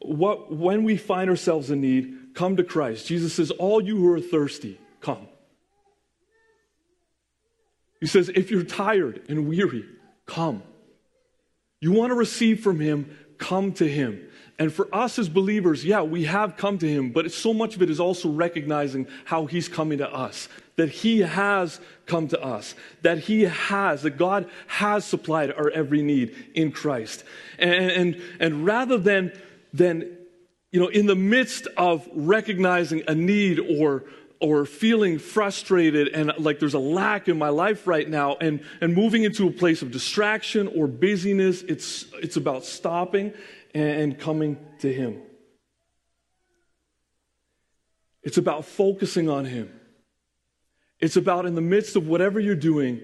what, 0.02 0.54
when 0.54 0.84
we 0.84 0.98
find 0.98 1.30
ourselves 1.30 1.72
in 1.72 1.82
need, 1.82 2.34
come 2.34 2.58
to 2.58 2.64
Christ. 2.64 3.08
Jesus 3.08 3.34
says, 3.34 3.52
All 3.52 3.82
you 3.82 3.98
who 3.98 4.12
are 4.12 4.20
thirsty, 4.20 4.80
come. 5.00 5.28
He 8.00 8.08
says, 8.08 8.30
If 8.30 8.52
you're 8.52 8.64
tired 8.64 9.22
and 9.30 9.48
weary, 9.48 9.86
come. 10.26 10.64
You 11.80 11.92
want 11.92 12.12
to 12.12 12.16
receive 12.16 12.62
from 12.62 12.80
Him, 12.80 13.18
come 13.38 13.74
to 13.74 13.88
Him. 13.88 14.28
And 14.60 14.72
for 14.72 14.94
us 14.94 15.18
as 15.18 15.28
believers, 15.28 15.84
yeah, 15.84 16.02
we 16.02 16.26
have 16.26 16.56
come 16.56 16.78
to 16.80 16.88
Him, 16.88 17.12
but 17.12 17.32
so 17.32 17.52
much 17.54 17.76
of 17.76 17.82
it 17.82 17.90
is 17.90 18.00
also 18.00 18.30
recognizing 18.30 19.08
how 19.26 19.48
He's 19.48 19.68
coming 19.68 19.98
to 20.00 20.14
us. 20.14 20.48
That 20.76 20.90
He 20.90 21.20
has 21.20 21.80
come 22.06 22.28
to 22.28 22.40
us. 22.40 22.76
That 23.02 23.20
He 23.20 23.44
has, 23.44 24.04
that 24.04 24.18
God 24.18 24.50
has 24.68 25.04
supplied 25.04 25.52
our 25.52 25.72
every 25.72 26.04
need 26.04 26.36
in 26.54 26.72
Christ. 26.72 27.24
And, 27.58 27.92
and, 27.92 28.22
and 28.40 28.66
rather 28.66 29.00
than, 29.00 29.32
than, 29.74 30.18
you 30.72 30.80
know, 30.80 30.88
in 30.88 31.06
the 31.06 31.16
midst 31.16 31.68
of 31.78 32.08
recognizing 32.14 33.04
a 33.08 33.16
need 33.16 33.60
or, 33.60 34.06
or 34.40 34.66
feeling 34.66 35.20
frustrated 35.20 36.08
and 36.10 36.32
like 36.38 36.60
there's 36.60 36.74
a 36.74 36.80
lack 36.80 37.28
in 37.28 37.38
my 37.38 37.50
life 37.50 37.88
right 37.88 38.10
now 38.10 38.36
and, 38.36 38.64
and 38.82 38.94
moving 38.94 39.24
into 39.24 39.48
a 39.48 39.52
place 39.52 39.82
of 39.82 39.92
distraction 39.92 40.68
or 40.68 40.88
busyness, 40.88 41.62
it's, 41.64 42.06
it's 42.22 42.38
about 42.38 42.66
stopping 42.66 43.34
and 43.74 44.20
coming 44.20 44.58
to 44.80 44.92
Him. 44.92 45.22
It's 48.24 48.38
about 48.38 48.66
focusing 48.66 49.30
on 49.30 49.46
Him. 49.46 49.72
It's 51.00 51.16
about, 51.16 51.46
in 51.46 51.56
the 51.56 51.62
midst 51.62 51.96
of 51.96 52.08
whatever 52.08 52.40
you're 52.40 52.56
doing, 52.56 53.02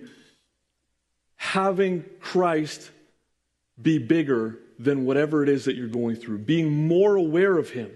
having 1.35 2.05
Christ 2.19 2.91
be 3.81 3.97
bigger 3.97 4.59
than 4.79 5.05
whatever 5.05 5.43
it 5.43 5.49
is 5.49 5.65
that 5.65 5.75
you're 5.75 5.87
going 5.87 6.15
through, 6.15 6.39
being 6.39 6.87
more 6.87 7.15
aware 7.15 7.57
of 7.57 7.71
Him, 7.71 7.91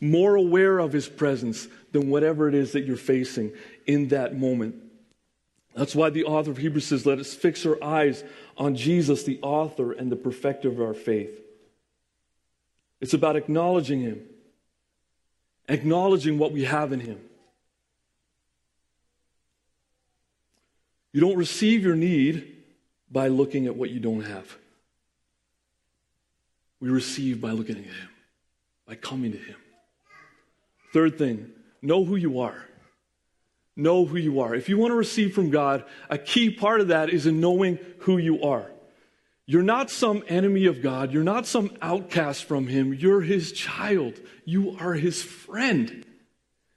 more 0.00 0.34
aware 0.34 0.78
of 0.78 0.92
His 0.92 1.08
presence 1.08 1.68
than 1.92 2.08
whatever 2.10 2.48
it 2.48 2.54
is 2.54 2.72
that 2.72 2.84
you're 2.84 2.96
facing 2.96 3.52
in 3.86 4.08
that 4.08 4.36
moment. 4.36 4.76
That's 5.74 5.94
why 5.94 6.10
the 6.10 6.24
author 6.24 6.50
of 6.50 6.58
Hebrews 6.58 6.86
says, 6.86 7.06
Let 7.06 7.18
us 7.18 7.34
fix 7.34 7.64
our 7.64 7.82
eyes 7.82 8.24
on 8.56 8.76
Jesus, 8.76 9.24
the 9.24 9.38
author 9.42 9.92
and 9.92 10.10
the 10.10 10.16
perfecter 10.16 10.68
of 10.68 10.80
our 10.80 10.94
faith. 10.94 11.38
It's 13.00 13.14
about 13.14 13.36
acknowledging 13.36 14.00
Him, 14.00 14.22
acknowledging 15.68 16.38
what 16.38 16.52
we 16.52 16.64
have 16.64 16.92
in 16.92 17.00
Him. 17.00 17.20
You 21.12 21.20
don't 21.20 21.36
receive 21.36 21.82
your 21.82 21.96
need 21.96 22.56
by 23.10 23.28
looking 23.28 23.66
at 23.66 23.76
what 23.76 23.90
you 23.90 24.00
don't 24.00 24.22
have. 24.22 24.56
We 26.82 26.90
receive 26.90 27.40
by 27.40 27.52
looking 27.52 27.76
at 27.76 27.84
Him, 27.84 28.08
by 28.88 28.96
coming 28.96 29.30
to 29.30 29.38
Him. 29.38 29.54
Third 30.92 31.16
thing, 31.16 31.52
know 31.80 32.04
who 32.04 32.16
you 32.16 32.40
are. 32.40 32.66
Know 33.76 34.04
who 34.04 34.16
you 34.16 34.40
are. 34.40 34.52
If 34.52 34.68
you 34.68 34.76
want 34.78 34.90
to 34.90 34.96
receive 34.96 35.32
from 35.32 35.50
God, 35.50 35.84
a 36.10 36.18
key 36.18 36.50
part 36.50 36.80
of 36.80 36.88
that 36.88 37.08
is 37.08 37.24
in 37.24 37.40
knowing 37.40 37.78
who 38.00 38.18
you 38.18 38.42
are. 38.42 38.68
You're 39.46 39.62
not 39.62 39.90
some 39.90 40.24
enemy 40.26 40.66
of 40.66 40.82
God. 40.82 41.12
You're 41.12 41.22
not 41.22 41.46
some 41.46 41.70
outcast 41.80 42.46
from 42.46 42.66
Him. 42.66 42.92
You're 42.92 43.20
His 43.20 43.52
child. 43.52 44.20
You 44.44 44.76
are 44.80 44.94
His 44.94 45.22
friend. 45.22 46.04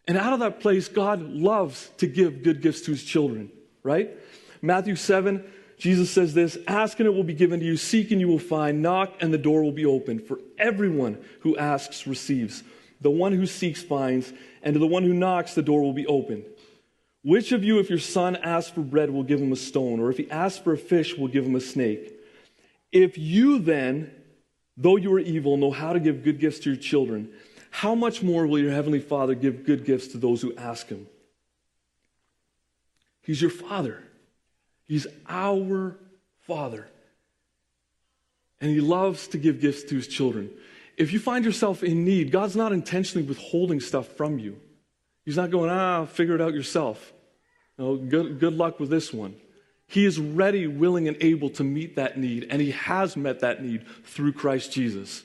And 0.07 0.19
out 0.19 0.33
of 0.33 0.39
that 0.41 0.59
place, 0.59 0.87
God 0.87 1.23
loves 1.23 1.89
to 1.97 2.05
give 2.05 2.43
good 2.43 2.61
gifts 2.61 2.81
to 2.81 2.91
His 2.91 3.03
children, 3.03 3.51
right? 3.81 4.11
Matthew 4.61 4.97
7, 4.97 5.43
Jesus 5.77 6.09
says 6.09 6.33
this 6.33 6.57
Ask 6.67 6.99
and 6.99 7.07
it 7.07 7.13
will 7.13 7.23
be 7.23 7.33
given 7.33 7.59
to 7.59 7.65
you, 7.65 7.77
seek 7.77 8.11
and 8.11 8.19
you 8.19 8.27
will 8.27 8.39
find, 8.39 8.81
knock 8.81 9.13
and 9.19 9.33
the 9.33 9.37
door 9.37 9.63
will 9.63 9.71
be 9.71 9.85
opened. 9.85 10.23
For 10.23 10.39
everyone 10.57 11.17
who 11.41 11.57
asks 11.57 12.07
receives, 12.07 12.63
the 13.01 13.11
one 13.11 13.33
who 13.33 13.45
seeks 13.45 13.83
finds, 13.83 14.31
and 14.63 14.73
to 14.73 14.79
the 14.79 14.87
one 14.87 15.03
who 15.03 15.13
knocks, 15.13 15.53
the 15.53 15.61
door 15.61 15.81
will 15.81 15.93
be 15.93 16.07
opened. 16.07 16.45
Which 17.23 17.51
of 17.51 17.63
you, 17.63 17.79
if 17.79 17.89
your 17.89 17.99
son 17.99 18.35
asks 18.35 18.71
for 18.71 18.81
bread, 18.81 19.09
will 19.09 19.23
give 19.23 19.41
him 19.41 19.51
a 19.51 19.57
stone, 19.57 19.99
or 19.99 20.11
if 20.11 20.17
he 20.17 20.29
asks 20.29 20.59
for 20.59 20.73
a 20.73 20.77
fish, 20.77 21.17
will 21.17 21.27
give 21.27 21.45
him 21.45 21.55
a 21.55 21.61
snake? 21.61 22.13
If 22.91 23.17
you 23.17 23.59
then, 23.59 24.11
though 24.77 24.95
you 24.95 25.11
are 25.13 25.19
evil, 25.19 25.57
know 25.57 25.71
how 25.71 25.93
to 25.93 25.99
give 25.99 26.23
good 26.23 26.39
gifts 26.39 26.59
to 26.59 26.69
your 26.69 26.79
children, 26.79 27.29
how 27.71 27.95
much 27.95 28.23
more 28.23 28.47
will 28.47 28.59
your 28.59 28.71
heavenly 28.71 28.99
Father 28.99 29.35
give 29.35 29.65
good 29.65 29.83
gifts 29.83 30.09
to 30.09 30.17
those 30.17 30.41
who 30.41 30.55
ask 30.55 30.87
him? 30.87 31.07
He's 33.21 33.41
your 33.41 33.51
Father. 33.51 34.03
He's 34.87 35.07
our 35.27 35.97
Father. 36.41 36.87
And 38.61 38.71
He 38.71 38.81
loves 38.81 39.27
to 39.29 39.37
give 39.37 39.61
gifts 39.61 39.83
to 39.85 39.95
His 39.95 40.07
children. 40.07 40.49
If 40.97 41.11
you 41.11 41.19
find 41.19 41.43
yourself 41.43 41.83
in 41.83 42.05
need, 42.05 42.31
God's 42.31 42.55
not 42.55 42.71
intentionally 42.71 43.27
withholding 43.27 43.79
stuff 43.79 44.07
from 44.09 44.39
you. 44.39 44.59
He's 45.25 45.37
not 45.37 45.51
going, 45.51 45.69
ah, 45.69 46.05
figure 46.05 46.35
it 46.35 46.41
out 46.41 46.53
yourself. 46.53 47.13
No, 47.77 47.97
good, 47.97 48.39
good 48.39 48.53
luck 48.53 48.79
with 48.79 48.89
this 48.89 49.11
one. 49.11 49.35
He 49.87 50.05
is 50.05 50.19
ready, 50.19 50.67
willing, 50.67 51.07
and 51.07 51.17
able 51.21 51.49
to 51.51 51.63
meet 51.63 51.95
that 51.95 52.17
need, 52.17 52.47
and 52.49 52.61
He 52.61 52.71
has 52.71 53.17
met 53.17 53.41
that 53.41 53.63
need 53.63 53.85
through 54.05 54.33
Christ 54.33 54.71
Jesus. 54.71 55.23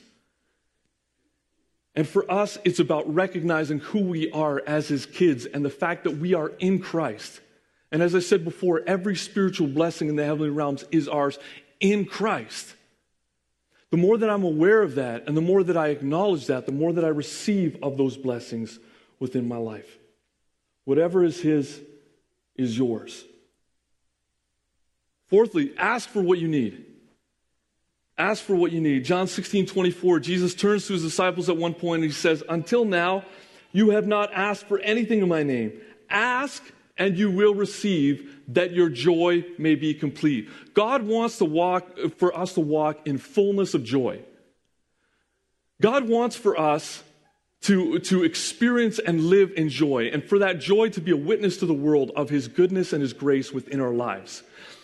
And 1.95 2.07
for 2.07 2.29
us, 2.31 2.57
it's 2.63 2.79
about 2.79 3.13
recognizing 3.13 3.79
who 3.79 4.01
we 4.01 4.31
are 4.31 4.61
as 4.65 4.87
His 4.87 5.05
kids 5.05 5.45
and 5.45 5.63
the 5.63 5.69
fact 5.69 6.03
that 6.03 6.17
we 6.17 6.33
are 6.33 6.49
in 6.59 6.79
Christ. 6.79 7.41
And 7.91 8.01
as 8.01 8.15
I 8.15 8.19
said 8.19 8.45
before, 8.45 8.81
every 8.87 9.15
spiritual 9.15 9.67
blessing 9.67 10.07
in 10.07 10.15
the 10.15 10.23
heavenly 10.23 10.49
realms 10.49 10.85
is 10.91 11.07
ours 11.07 11.37
in 11.79 12.05
Christ. 12.05 12.75
The 13.89 13.97
more 13.97 14.17
that 14.17 14.29
I'm 14.29 14.43
aware 14.43 14.81
of 14.81 14.95
that, 14.95 15.27
and 15.27 15.35
the 15.35 15.41
more 15.41 15.63
that 15.63 15.75
I 15.75 15.89
acknowledge 15.89 16.47
that, 16.47 16.65
the 16.65 16.71
more 16.71 16.93
that 16.93 17.03
I 17.03 17.09
receive 17.09 17.77
of 17.83 17.97
those 17.97 18.15
blessings 18.15 18.79
within 19.19 19.47
my 19.47 19.57
life. 19.57 19.97
Whatever 20.85 21.23
is 21.25 21.41
His 21.41 21.81
is 22.55 22.77
yours. 22.77 23.25
Fourthly, 25.27 25.73
ask 25.77 26.09
for 26.09 26.21
what 26.21 26.39
you 26.39 26.47
need. 26.47 26.85
Ask 28.17 28.43
for 28.43 28.55
what 28.55 28.71
you 28.71 28.81
need. 28.81 29.03
John 29.03 29.27
16, 29.27 29.65
24, 29.65 30.19
Jesus 30.19 30.53
turns 30.53 30.85
to 30.87 30.93
his 30.93 31.01
disciples 31.01 31.49
at 31.49 31.57
one 31.57 31.73
point 31.73 32.03
and 32.03 32.11
he 32.11 32.15
says, 32.15 32.43
Until 32.47 32.85
now, 32.85 33.23
you 33.71 33.91
have 33.91 34.05
not 34.05 34.31
asked 34.33 34.67
for 34.67 34.79
anything 34.79 35.21
in 35.21 35.29
my 35.29 35.43
name. 35.43 35.79
Ask 36.09 36.63
and 37.01 37.17
you 37.17 37.31
will 37.31 37.55
receive 37.55 38.43
that 38.49 38.73
your 38.73 38.87
joy 38.87 39.43
may 39.57 39.73
be 39.73 39.91
complete. 39.91 40.47
God 40.75 41.01
wants 41.01 41.39
to 41.39 41.45
walk 41.45 41.97
for 42.17 42.37
us 42.37 42.53
to 42.53 42.59
walk 42.59 43.07
in 43.07 43.17
fullness 43.17 43.73
of 43.73 43.83
joy. 43.83 44.21
God 45.81 46.07
wants 46.07 46.35
for 46.35 46.59
us 46.59 47.01
to, 47.61 47.97
to 47.97 48.23
experience 48.23 48.99
and 48.99 49.19
live 49.19 49.51
in 49.57 49.67
joy, 49.67 50.11
and 50.13 50.23
for 50.23 50.37
that 50.37 50.59
joy 50.59 50.89
to 50.89 51.01
be 51.01 51.09
a 51.09 51.17
witness 51.17 51.57
to 51.57 51.65
the 51.65 51.73
world 51.73 52.11
of 52.15 52.29
His 52.29 52.47
goodness 52.47 52.93
and 52.93 53.01
His 53.01 53.13
grace 53.13 53.51
within 53.51 53.81
our 53.81 53.93
lives. 53.93 54.43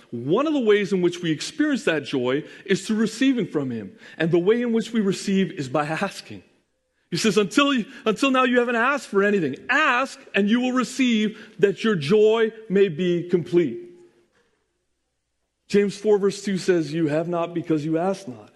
One 0.10 0.48
of 0.48 0.54
the 0.54 0.60
ways 0.60 0.94
in 0.94 1.04
which 1.04 1.22
we 1.22 1.30
experience 1.30 1.84
that 1.84 2.04
joy 2.04 2.46
is 2.66 2.88
through 2.88 2.98
receiving 2.98 3.46
from 3.46 3.70
Him. 3.70 3.96
And 4.18 4.32
the 4.32 4.40
way 4.40 4.64
in 4.64 4.74
which 4.74 4.92
we 4.92 5.02
receive 5.02 5.52
is 5.52 5.70
by 5.70 5.86
asking. 6.02 6.42
He 7.10 7.17
says, 7.17 7.38
until, 7.38 7.74
you, 7.74 7.86
until 8.06 8.32
now 8.32 8.43
you 8.43 8.60
haven't 8.60 8.76
asked 8.76 9.08
for 9.08 9.24
anything. 9.24 9.56
Ask 9.70 10.20
and 10.36 10.50
you 10.50 10.60
will 10.60 10.74
receive 10.74 11.56
that 11.60 11.84
your 11.84 11.96
joy 11.96 12.52
may 12.70 12.89
be 12.89 13.30
complete. 13.30 13.80
James 15.67 15.98
4, 15.98 16.17
verse 16.17 16.43
2 16.43 16.58
says, 16.58 16.93
You 16.93 17.08
have 17.08 17.28
not 17.28 17.54
because 17.54 17.86
you 17.86 17.98
ask 17.98 18.28
not. 18.28 18.52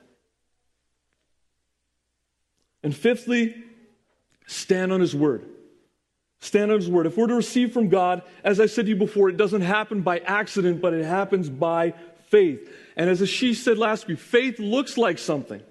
And 2.84 2.96
fifthly, 2.96 3.64
stand 4.48 4.92
on 4.92 5.00
his 5.00 5.16
word. 5.16 5.46
Stand 6.40 6.72
on 6.72 6.80
his 6.80 6.90
word. 6.90 7.06
If 7.06 7.18
we're 7.18 7.28
to 7.28 7.36
receive 7.36 7.72
from 7.72 7.90
God, 7.90 8.24
as 8.44 8.60
I 8.60 8.66
said 8.66 8.86
to 8.86 8.90
you 8.90 8.96
before, 8.96 9.30
it 9.30 9.38
doesn't 9.38 9.62
happen 9.62 10.02
by 10.02 10.20
accident, 10.20 10.82
but 10.82 10.94
it 10.94 11.06
happens 11.06 11.50
by 11.50 11.94
faith. 12.30 12.68
And 12.96 13.10
as 13.10 13.22
Ashish 13.22 13.58
said 13.58 13.78
last 13.78 14.08
week, 14.08 14.20
faith 14.20 14.58
looks 14.58 14.98
like 14.98 15.20
something. 15.20 15.62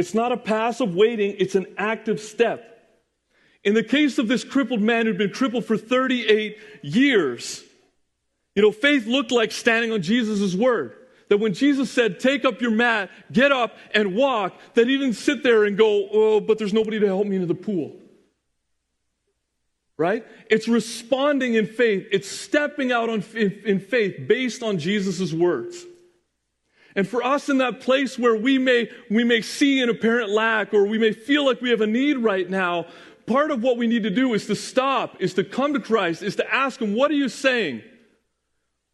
It's 0.00 0.14
not 0.14 0.32
a 0.32 0.36
passive 0.38 0.94
waiting, 0.94 1.36
it's 1.38 1.54
an 1.54 1.66
active 1.76 2.20
step. 2.20 2.66
In 3.62 3.74
the 3.74 3.82
case 3.82 4.16
of 4.16 4.28
this 4.28 4.44
crippled 4.44 4.80
man 4.80 5.04
who'd 5.04 5.18
been 5.18 5.30
crippled 5.30 5.66
for 5.66 5.76
38 5.76 6.56
years, 6.80 7.62
you 8.54 8.62
know, 8.62 8.72
faith 8.72 9.06
looked 9.06 9.30
like 9.30 9.52
standing 9.52 9.92
on 9.92 10.00
Jesus' 10.00 10.54
word. 10.54 10.94
That 11.28 11.36
when 11.36 11.52
Jesus 11.52 11.90
said, 11.90 12.18
take 12.18 12.46
up 12.46 12.62
your 12.62 12.70
mat, 12.70 13.10
get 13.30 13.52
up 13.52 13.76
and 13.94 14.16
walk, 14.16 14.54
that 14.72 14.88
he 14.88 14.96
didn't 14.96 15.16
sit 15.16 15.42
there 15.42 15.66
and 15.66 15.76
go, 15.76 16.08
oh, 16.10 16.40
but 16.40 16.56
there's 16.56 16.72
nobody 16.72 16.98
to 16.98 17.06
help 17.06 17.26
me 17.26 17.36
into 17.36 17.46
the 17.46 17.54
pool. 17.54 17.94
Right? 19.98 20.24
It's 20.50 20.66
responding 20.66 21.56
in 21.56 21.66
faith. 21.66 22.08
It's 22.10 22.26
stepping 22.26 22.90
out 22.90 23.10
on, 23.10 23.22
in, 23.34 23.52
in 23.66 23.80
faith 23.80 24.26
based 24.26 24.62
on 24.62 24.78
Jesus' 24.78 25.34
words. 25.34 25.84
And 26.96 27.08
for 27.08 27.22
us 27.22 27.48
in 27.48 27.58
that 27.58 27.80
place 27.80 28.18
where 28.18 28.36
we 28.36 28.58
may, 28.58 28.90
we 29.10 29.22
may 29.22 29.42
see 29.42 29.80
an 29.80 29.88
apparent 29.88 30.30
lack 30.30 30.74
or 30.74 30.86
we 30.86 30.98
may 30.98 31.12
feel 31.12 31.44
like 31.46 31.60
we 31.60 31.70
have 31.70 31.80
a 31.80 31.86
need 31.86 32.18
right 32.18 32.48
now, 32.48 32.86
part 33.26 33.50
of 33.50 33.62
what 33.62 33.76
we 33.76 33.86
need 33.86 34.02
to 34.02 34.10
do 34.10 34.34
is 34.34 34.46
to 34.46 34.56
stop, 34.56 35.16
is 35.20 35.34
to 35.34 35.44
come 35.44 35.72
to 35.74 35.80
Christ, 35.80 36.22
is 36.22 36.36
to 36.36 36.54
ask 36.54 36.80
Him, 36.80 36.94
what 36.94 37.10
are 37.10 37.14
you 37.14 37.28
saying? 37.28 37.82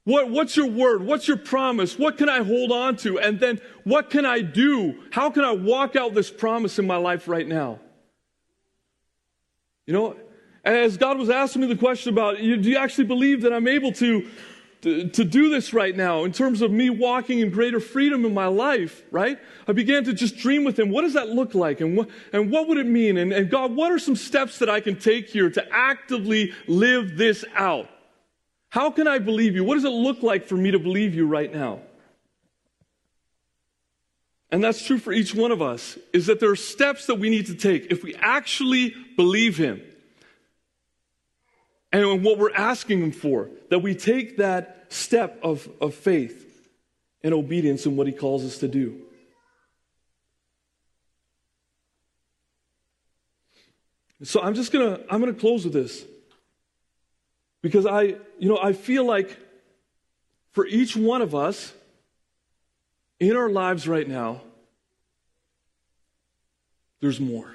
What, 0.05 0.31
what's 0.31 0.57
your 0.57 0.69
word? 0.69 1.03
What's 1.03 1.27
your 1.27 1.37
promise? 1.37 1.99
What 1.99 2.17
can 2.17 2.29
I 2.29 2.45
hold 2.45 2.71
on 2.71 2.97
to? 2.99 3.19
And 3.19 3.41
then 3.41 3.61
what 3.83 4.09
can 4.09 4.25
I 4.25 4.41
do? 4.41 5.03
How 5.11 5.31
can 5.31 5.43
I 5.43 5.53
walk 5.53 5.97
out 5.97 6.15
this 6.15 6.31
promise 6.31 6.79
in 6.79 6.87
my 6.87 6.97
life 6.97 7.27
right 7.27 7.47
now? 7.47 7.81
You 9.87 9.95
know, 9.95 10.17
as 10.65 10.97
God 10.97 11.19
was 11.19 11.31
asking 11.31 11.63
me 11.63 11.69
the 11.69 11.77
question 11.77 12.13
about, 12.13 12.37
do 12.37 12.45
you 12.45 12.77
actually 12.77 13.05
believe 13.05 13.43
that 13.43 13.53
I'm 13.53 13.67
able 13.67 13.93
to 13.93 14.29
to, 14.83 15.09
to 15.09 15.25
do 15.25 15.51
this 15.51 15.73
right 15.73 15.97
now 15.97 16.25
in 16.25 16.33
terms 16.33 16.63
of 16.63 16.71
me 16.71 16.91
walking 16.91 17.41
in 17.41 17.51
greater 17.51 17.81
freedom 17.81 18.25
in 18.25 18.35
my 18.35 18.47
life, 18.47 19.03
right? 19.11 19.39
I 19.67 19.73
began 19.73 20.05
to 20.05 20.13
just 20.13 20.37
dream 20.37 20.65
with 20.65 20.79
him. 20.79 20.91
What 20.91 21.03
does 21.03 21.15
that 21.15 21.29
look 21.29 21.55
like? 21.55 21.81
And 21.81 21.97
what, 21.97 22.09
and 22.33 22.51
what 22.51 22.69
would 22.69 22.79
it 22.79 22.87
mean? 22.87 23.17
And, 23.17 23.33
and 23.33 23.51
God, 23.51 23.75
what 23.75 23.91
are 23.91 23.99
some 23.99 24.17
steps 24.17 24.59
that 24.59 24.71
I 24.71 24.81
can 24.81 24.97
take 24.97 25.29
here 25.29 25.51
to 25.51 25.65
actively 25.73 26.53
live 26.67 27.17
this 27.17 27.45
out? 27.55 27.89
How 28.69 28.91
can 28.91 29.09
I 29.09 29.19
believe 29.19 29.55
you? 29.55 29.65
What 29.65 29.75
does 29.75 29.85
it 29.85 29.89
look 29.89 30.23
like 30.23 30.47
for 30.47 30.57
me 30.57 30.71
to 30.71 30.79
believe 30.79 31.15
you 31.15 31.27
right 31.27 31.53
now? 31.53 31.81
And 34.51 34.63
that's 34.63 34.85
true 34.85 34.99
for 34.99 35.13
each 35.13 35.35
one 35.35 35.51
of 35.51 35.61
us, 35.61 35.99
is 36.13 36.27
that 36.27 36.39
there 36.39 36.51
are 36.51 36.57
steps 36.57 37.07
that 37.07 37.17
we 37.17 37.31
need 37.31 37.47
to 37.47 37.55
take 37.55 37.91
if 37.91 38.05
we 38.05 38.15
actually 38.17 38.95
believe 39.17 39.57
him 39.57 39.83
and 42.05 42.25
what 42.25 42.39
we're 42.39 42.55
asking 42.55 43.03
Him 43.03 43.13
for, 43.13 43.49
that 43.71 43.79
we 43.81 43.95
take 43.95 44.37
that 44.39 44.87
step 44.89 45.39
of, 45.43 45.69
of 45.81 45.95
faith 45.95 46.69
and 47.23 47.33
obedience 47.33 47.87
in 47.87 47.97
what 47.97 48.07
He 48.07 48.13
calls 48.13 48.45
us 48.45 48.59
to 48.59 48.69
do. 48.69 49.03
So 54.23 54.41
I'm 54.41 54.55
just 54.55 54.73
gonna 54.73 55.01
I'm 55.11 55.21
gonna 55.21 55.35
close 55.35 55.65
with 55.65 55.75
this 55.75 56.05
because 57.61 57.85
I 57.85 58.17
you 58.39 58.49
know 58.49 58.59
I 58.63 58.73
feel 58.73 59.05
like 59.05 59.37
for 60.53 60.67
each 60.67 60.97
one 60.97 61.21
of 61.21 61.35
us 61.35 61.75
in 63.21 63.37
our 63.37 63.51
lives 63.51 63.87
right 63.87 64.09
now 64.09 64.41
there's 67.01 67.21
more. 67.21 67.53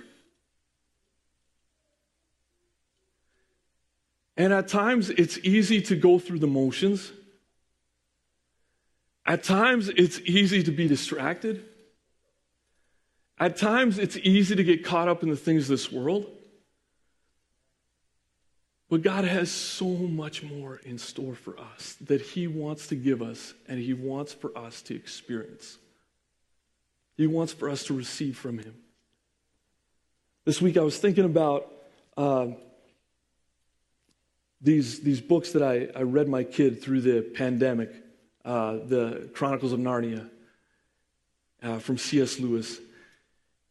And 4.41 4.51
at 4.51 4.69
times 4.69 5.11
it's 5.11 5.37
easy 5.43 5.81
to 5.83 5.95
go 5.95 6.17
through 6.17 6.39
the 6.39 6.47
motions. 6.47 7.11
At 9.23 9.43
times 9.43 9.87
it's 9.87 10.19
easy 10.21 10.63
to 10.63 10.71
be 10.71 10.87
distracted. 10.87 11.63
At 13.37 13.55
times 13.55 13.99
it's 13.99 14.17
easy 14.17 14.55
to 14.55 14.63
get 14.63 14.83
caught 14.83 15.07
up 15.07 15.21
in 15.21 15.29
the 15.29 15.35
things 15.35 15.65
of 15.65 15.77
this 15.77 15.91
world. 15.91 16.25
But 18.89 19.03
God 19.03 19.25
has 19.25 19.51
so 19.51 19.85
much 19.85 20.41
more 20.41 20.77
in 20.77 20.97
store 20.97 21.35
for 21.35 21.59
us 21.59 21.95
that 22.01 22.21
He 22.21 22.47
wants 22.47 22.87
to 22.87 22.95
give 22.95 23.21
us 23.21 23.53
and 23.67 23.79
He 23.79 23.93
wants 23.93 24.33
for 24.33 24.57
us 24.57 24.81
to 24.83 24.95
experience. 24.95 25.77
He 27.15 27.27
wants 27.27 27.53
for 27.53 27.69
us 27.69 27.83
to 27.83 27.93
receive 27.93 28.39
from 28.39 28.57
Him. 28.57 28.73
This 30.45 30.59
week 30.63 30.77
I 30.77 30.81
was 30.81 30.97
thinking 30.97 31.25
about 31.25 31.71
um, 32.17 32.55
these, 34.61 34.99
these 34.99 35.21
books 35.21 35.51
that 35.53 35.63
I, 35.63 35.87
I 35.95 36.03
read 36.03 36.27
my 36.27 36.43
kid 36.43 36.81
through 36.81 37.01
the 37.01 37.21
pandemic, 37.21 37.91
uh, 38.45 38.73
the 38.85 39.29
Chronicles 39.33 39.73
of 39.73 39.79
Narnia 39.79 40.29
uh, 41.63 41.79
from 41.79 41.97
C.S. 41.97 42.39
Lewis. 42.39 42.79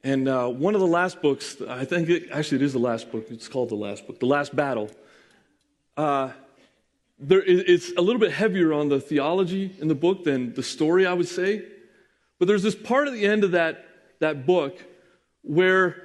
And 0.03 0.29
uh, 0.29 0.49
one 0.49 0.75
of 0.75 0.81
the 0.81 0.87
last 0.87 1.23
books, 1.23 1.61
I 1.69 1.85
think 1.85 2.09
it, 2.09 2.31
actually 2.33 2.57
it 2.59 2.63
is 2.63 2.73
the 2.73 2.79
last 2.79 3.13
book, 3.13 3.27
it's 3.31 3.49
called 3.49 3.69
The 3.69 3.77
Last 3.77 4.07
Book, 4.07 4.19
The 4.19 4.27
Last 4.27 4.57
Battle. 4.57 4.91
Uh, 5.97 6.31
there, 7.19 7.43
it's 7.43 7.93
a 7.97 8.01
little 8.01 8.21
bit 8.21 8.33
heavier 8.33 8.73
on 8.73 8.89
the 8.89 8.99
theology 9.01 9.77
in 9.79 9.89
the 9.89 9.95
book 9.95 10.25
than 10.25 10.55
the 10.55 10.63
story, 10.63 11.07
I 11.07 11.13
would 11.13 11.29
say. 11.29 11.63
But 12.39 12.49
there's 12.49 12.63
this 12.63 12.75
part 12.75 13.09
at 13.09 13.15
the 13.15 13.27
end 13.27 13.45
of 13.45 13.51
that, 13.53 13.85
that 14.21 14.47
book 14.47 14.83
where 15.43 16.03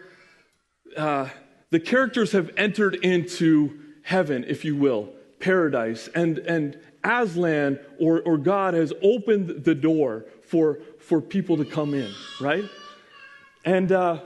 uh, 0.98 1.30
the 1.69 1.80
characters 1.80 2.34
have 2.34 2.52
entered 2.58 2.95
into 2.95 3.80
heaven, 4.05 4.45
if 4.47 4.63
you 4.63 4.75
will, 4.75 5.09
paradise, 5.39 6.07
and, 6.13 6.37
and 6.37 6.79
Aslan 7.03 7.79
or, 7.99 8.21
or 8.21 8.37
God 8.37 8.75
has 8.75 8.93
opened 9.01 9.65
the 9.65 9.73
door 9.73 10.25
for, 10.43 10.79
for 10.99 11.19
people 11.19 11.57
to 11.57 11.65
come 11.65 11.95
in, 11.95 12.11
right? 12.39 12.65
And, 13.65 13.91
uh, 13.91 14.19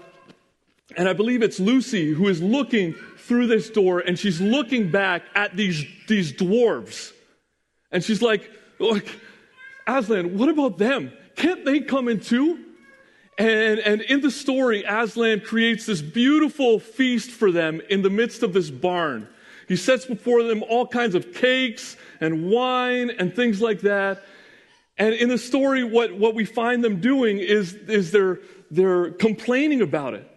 and 0.98 1.08
I 1.08 1.14
believe 1.14 1.42
it's 1.42 1.62
Lucy 1.62 2.14
who 2.14 2.28
is 2.28 2.42
looking 2.42 2.94
through 3.18 3.48
this 3.48 3.70
door 3.70 4.00
and 4.00 4.20
she's 4.20 4.42
looking 4.42 4.92
back 4.92 5.24
at 5.34 5.56
these, 5.56 5.86
these 6.10 6.34
dwarves. 6.34 7.14
And 7.90 8.04
she's 8.04 8.22
like, 8.22 8.52
like, 8.80 9.08
Aslan, 9.88 10.38
what 10.38 10.50
about 10.50 10.78
them? 10.78 11.14
Can't 11.38 11.64
they 11.64 11.80
come 11.80 12.10
in 12.10 12.20
too? 12.20 12.66
And, 13.38 13.80
and 13.80 14.02
in 14.02 14.20
the 14.20 14.32
story, 14.32 14.84
Aslan 14.84 15.40
creates 15.40 15.86
this 15.86 16.02
beautiful 16.02 16.82
feast 16.82 17.32
for 17.32 17.50
them 17.50 17.82
in 17.90 18.02
the 18.02 18.10
midst 18.10 18.44
of 18.44 18.52
this 18.52 18.70
barn. 18.70 19.30
He 19.70 19.76
sets 19.76 20.04
before 20.08 20.42
them 20.42 20.64
all 20.64 20.88
kinds 20.88 21.14
of 21.14 21.32
cakes 21.32 21.96
and 22.20 22.50
wine 22.50 23.12
and 23.12 23.36
things 23.36 23.62
like 23.62 23.82
that. 23.82 24.24
And 24.98 25.14
in 25.14 25.30
the 25.30 25.38
story, 25.38 25.84
what, 25.84 26.18
what 26.18 26.34
we 26.34 26.44
find 26.44 26.84
them 26.84 27.00
doing 27.00 27.38
is, 27.38 27.76
is 27.76 28.10
they're, 28.10 28.40
they're 28.72 29.12
complaining 29.12 29.82
about 29.82 30.16
it. 30.16 30.28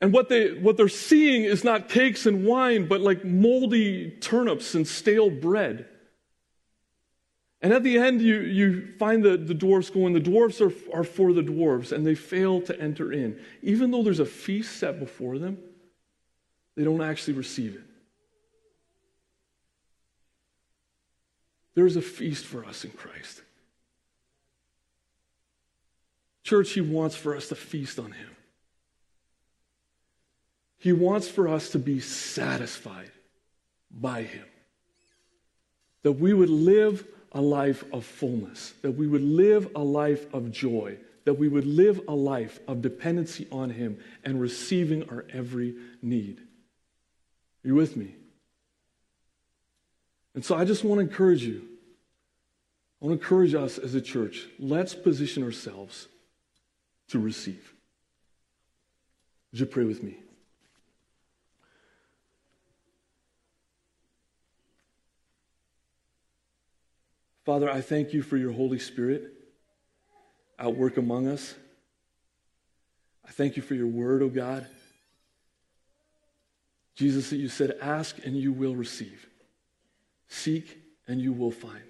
And 0.00 0.10
what, 0.10 0.30
they, 0.30 0.54
what 0.54 0.78
they're 0.78 0.88
seeing 0.88 1.44
is 1.44 1.64
not 1.64 1.90
cakes 1.90 2.24
and 2.24 2.46
wine, 2.46 2.88
but 2.88 3.02
like 3.02 3.26
moldy 3.26 4.12
turnips 4.22 4.74
and 4.74 4.88
stale 4.88 5.28
bread. 5.28 5.86
And 7.60 7.74
at 7.74 7.82
the 7.82 7.98
end, 7.98 8.22
you, 8.22 8.40
you 8.40 8.94
find 8.98 9.22
the, 9.22 9.36
the 9.36 9.54
dwarfs 9.54 9.90
going, 9.90 10.14
the 10.14 10.20
dwarfs 10.20 10.62
are, 10.62 10.72
are 10.94 11.04
for 11.04 11.34
the 11.34 11.42
dwarves, 11.42 11.92
and 11.92 12.06
they 12.06 12.14
fail 12.14 12.62
to 12.62 12.80
enter 12.80 13.12
in. 13.12 13.38
Even 13.60 13.90
though 13.90 14.02
there's 14.02 14.18
a 14.18 14.24
feast 14.24 14.78
set 14.78 14.98
before 14.98 15.38
them, 15.38 15.58
they 16.74 16.84
don't 16.84 17.02
actually 17.02 17.34
receive 17.34 17.74
it. 17.74 17.82
There's 21.74 21.96
a 21.96 22.02
feast 22.02 22.44
for 22.44 22.64
us 22.64 22.84
in 22.84 22.90
Christ. 22.90 23.42
Church, 26.42 26.70
He 26.70 26.80
wants 26.80 27.16
for 27.16 27.34
us 27.34 27.48
to 27.48 27.54
feast 27.54 27.98
on 27.98 28.12
Him. 28.12 28.30
He 30.78 30.92
wants 30.92 31.28
for 31.28 31.48
us 31.48 31.70
to 31.70 31.78
be 31.78 32.00
satisfied 32.00 33.10
by 33.90 34.22
Him. 34.22 34.44
That 36.02 36.12
we 36.12 36.34
would 36.34 36.50
live 36.50 37.06
a 37.32 37.40
life 37.40 37.84
of 37.92 38.04
fullness, 38.04 38.74
that 38.82 38.92
we 38.92 39.06
would 39.06 39.24
live 39.24 39.70
a 39.74 39.82
life 39.82 40.32
of 40.32 40.52
joy, 40.52 40.98
that 41.24 41.34
we 41.34 41.48
would 41.48 41.66
live 41.66 42.02
a 42.06 42.14
life 42.14 42.60
of 42.68 42.82
dependency 42.82 43.48
on 43.50 43.70
Him 43.70 43.98
and 44.22 44.40
receiving 44.40 45.08
our 45.08 45.24
every 45.32 45.74
need. 46.02 46.38
Are 47.64 47.68
you 47.68 47.74
with 47.74 47.96
me? 47.96 48.14
And 50.34 50.44
so 50.44 50.56
I 50.56 50.64
just 50.64 50.84
want 50.84 50.98
to 50.98 51.02
encourage 51.02 51.42
you. 51.42 51.62
I 53.00 53.06
want 53.06 53.20
to 53.20 53.22
encourage 53.22 53.54
us 53.54 53.78
as 53.78 53.94
a 53.94 54.00
church. 54.00 54.46
Let's 54.58 54.94
position 54.94 55.42
ourselves 55.42 56.08
to 57.08 57.18
receive. 57.18 57.72
Would 59.52 59.60
you 59.60 59.66
pray 59.66 59.84
with 59.84 60.02
me? 60.02 60.18
Father, 67.44 67.70
I 67.70 67.82
thank 67.82 68.14
you 68.14 68.22
for 68.22 68.38
your 68.38 68.52
Holy 68.52 68.78
Spirit 68.78 69.32
at 70.58 70.74
work 70.74 70.96
among 70.96 71.28
us. 71.28 71.54
I 73.26 73.30
thank 73.30 73.56
you 73.56 73.62
for 73.62 73.74
your 73.74 73.86
word, 73.86 74.22
O 74.22 74.26
oh 74.26 74.28
God. 74.28 74.66
Jesus, 76.94 77.30
that 77.30 77.36
you 77.36 77.48
said, 77.48 77.76
Ask 77.82 78.24
and 78.24 78.36
you 78.36 78.52
will 78.52 78.74
receive, 78.74 79.28
seek 80.28 80.78
and 81.06 81.20
you 81.20 81.32
will 81.32 81.50
find, 81.50 81.84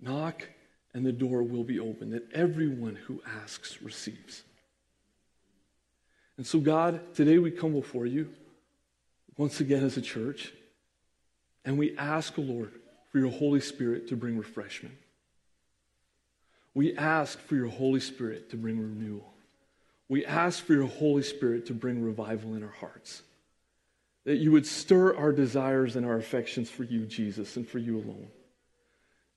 knock 0.00 0.48
and 0.94 1.04
the 1.04 1.12
door 1.12 1.42
will 1.42 1.64
be 1.64 1.78
open, 1.78 2.10
that 2.10 2.26
everyone 2.32 2.96
who 2.96 3.22
asks 3.42 3.82
receives. 3.82 4.42
And 6.38 6.46
so, 6.46 6.58
God, 6.58 7.14
today 7.14 7.38
we 7.38 7.50
come 7.50 7.72
before 7.72 8.06
you 8.06 8.30
once 9.36 9.60
again 9.60 9.84
as 9.84 9.96
a 9.96 10.02
church, 10.02 10.52
and 11.64 11.76
we 11.76 11.96
ask, 11.98 12.32
Lord, 12.38 12.72
for 13.10 13.18
your 13.18 13.30
Holy 13.30 13.60
Spirit 13.60 14.08
to 14.08 14.16
bring 14.16 14.38
refreshment. 14.38 14.94
We 16.72 16.96
ask 16.96 17.38
for 17.40 17.56
your 17.56 17.68
Holy 17.68 18.00
Spirit 18.00 18.50
to 18.50 18.56
bring 18.56 18.80
renewal. 18.80 19.32
We 20.08 20.24
ask 20.24 20.64
for 20.64 20.74
your 20.74 20.86
Holy 20.86 21.22
Spirit 21.22 21.66
to 21.66 21.74
bring 21.74 22.02
revival 22.02 22.54
in 22.54 22.62
our 22.62 22.68
hearts. 22.68 23.22
That 24.26 24.36
you 24.36 24.52
would 24.52 24.66
stir 24.66 25.16
our 25.16 25.32
desires 25.32 25.96
and 25.96 26.04
our 26.04 26.16
affections 26.16 26.68
for 26.68 26.84
you, 26.84 27.06
Jesus, 27.06 27.56
and 27.56 27.66
for 27.66 27.78
you 27.78 27.96
alone. 27.96 28.28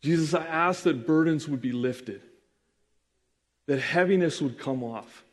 Jesus, 0.02 0.34
I 0.34 0.46
ask 0.46 0.84
that 0.84 1.06
burdens 1.06 1.48
would 1.48 1.62
be 1.62 1.72
lifted, 1.72 2.22
that 3.68 3.80
heaviness 3.80 4.42
would 4.42 4.58
come 4.58 4.84
off, 4.84 5.24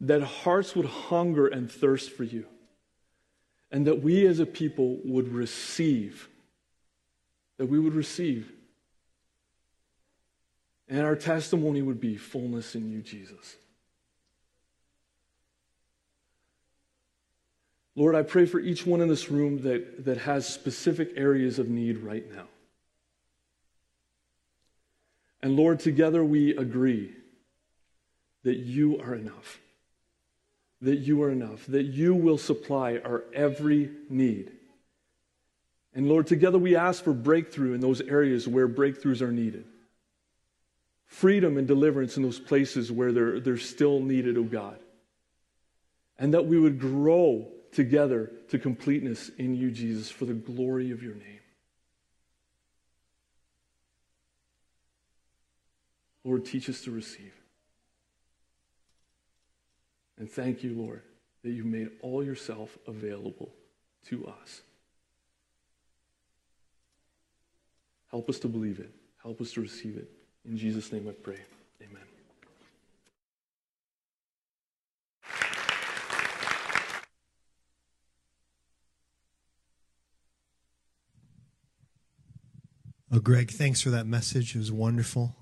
that 0.00 0.22
hearts 0.22 0.76
would 0.76 0.86
hunger 0.86 1.48
and 1.48 1.70
thirst 1.70 2.12
for 2.12 2.22
you, 2.22 2.46
and 3.72 3.86
that 3.86 4.02
we 4.02 4.26
as 4.26 4.38
a 4.38 4.46
people 4.46 5.00
would 5.04 5.32
receive, 5.32 6.28
that 7.58 7.66
we 7.66 7.80
would 7.80 7.94
receive. 7.94 8.52
And 10.88 11.00
our 11.00 11.16
testimony 11.16 11.82
would 11.82 12.00
be 12.00 12.16
fullness 12.16 12.76
in 12.76 12.88
you, 12.88 13.02
Jesus. 13.02 13.56
Lord, 17.96 18.14
I 18.14 18.22
pray 18.22 18.44
for 18.44 18.60
each 18.60 18.86
one 18.86 19.00
in 19.00 19.08
this 19.08 19.30
room 19.30 19.62
that, 19.62 20.04
that 20.04 20.18
has 20.18 20.46
specific 20.46 21.14
areas 21.16 21.58
of 21.58 21.70
need 21.70 21.98
right 21.98 22.30
now. 22.30 22.44
And 25.42 25.56
Lord, 25.56 25.80
together 25.80 26.22
we 26.22 26.54
agree 26.54 27.12
that 28.44 28.58
you 28.58 29.00
are 29.00 29.14
enough. 29.14 29.58
That 30.82 30.98
you 30.98 31.22
are 31.22 31.30
enough. 31.30 31.64
That 31.66 31.84
you 31.84 32.14
will 32.14 32.36
supply 32.36 32.98
our 32.98 33.24
every 33.32 33.90
need. 34.10 34.52
And 35.94 36.06
Lord, 36.06 36.26
together 36.26 36.58
we 36.58 36.76
ask 36.76 37.02
for 37.02 37.14
breakthrough 37.14 37.72
in 37.72 37.80
those 37.80 38.02
areas 38.02 38.46
where 38.46 38.68
breakthroughs 38.68 39.22
are 39.22 39.32
needed. 39.32 39.64
Freedom 41.06 41.56
and 41.56 41.66
deliverance 41.66 42.18
in 42.18 42.22
those 42.22 42.38
places 42.38 42.92
where 42.92 43.12
they're, 43.12 43.40
they're 43.40 43.56
still 43.56 44.00
needed, 44.00 44.36
oh 44.36 44.42
God. 44.42 44.78
And 46.18 46.34
that 46.34 46.44
we 46.44 46.58
would 46.58 46.78
grow 46.78 47.48
together 47.76 48.32
to 48.48 48.58
completeness 48.58 49.30
in 49.36 49.54
you, 49.54 49.70
Jesus, 49.70 50.10
for 50.10 50.24
the 50.24 50.32
glory 50.32 50.90
of 50.90 51.02
your 51.02 51.14
name. 51.14 51.40
Lord, 56.24 56.46
teach 56.46 56.68
us 56.70 56.80
to 56.82 56.90
receive. 56.90 57.34
And 60.18 60.28
thank 60.28 60.64
you, 60.64 60.74
Lord, 60.74 61.02
that 61.44 61.50
you 61.50 61.64
made 61.64 61.90
all 62.00 62.24
yourself 62.24 62.78
available 62.88 63.52
to 64.06 64.26
us. 64.26 64.62
Help 68.10 68.30
us 68.30 68.38
to 68.38 68.48
believe 68.48 68.80
it. 68.80 68.90
Help 69.22 69.40
us 69.42 69.52
to 69.52 69.60
receive 69.60 69.98
it. 69.98 70.10
In 70.46 70.56
Jesus' 70.56 70.90
name 70.90 71.06
I 71.08 71.12
pray. 71.12 71.40
Amen. 71.82 72.05
Oh, 83.16 83.20
Greg, 83.20 83.50
thanks 83.50 83.80
for 83.80 83.88
that 83.88 84.06
message. 84.06 84.54
It 84.54 84.58
was 84.58 84.70
wonderful. 84.70 85.34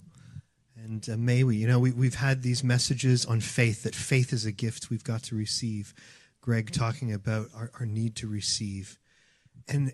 And 0.77 1.05
uh, 1.11 1.17
may 1.17 1.43
we, 1.43 1.57
you 1.57 1.67
know, 1.67 1.81
we, 1.81 1.91
we've 1.91 2.15
had 2.15 2.41
these 2.41 2.63
messages 2.63 3.27
on 3.27 3.41
faith, 3.41 3.83
that 3.83 3.97
faith 3.97 4.33
is 4.33 4.47
a 4.47 4.53
gift 4.53 4.91
we've 4.91 5.03
got 5.03 5.25
to 5.25 5.35
receive. 5.35 5.93
Greg 6.41 6.71
talking 6.71 7.13
about 7.13 7.49
our, 7.53 7.73
our 7.81 7.85
need 7.85 8.15
to 8.15 8.29
receive. 8.29 8.97
And 9.67 9.93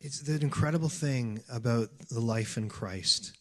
it's 0.00 0.20
the 0.20 0.40
incredible 0.40 0.88
thing 0.88 1.42
about 1.52 1.90
the 2.08 2.20
life 2.20 2.56
in 2.56 2.70
Christ 2.70 3.36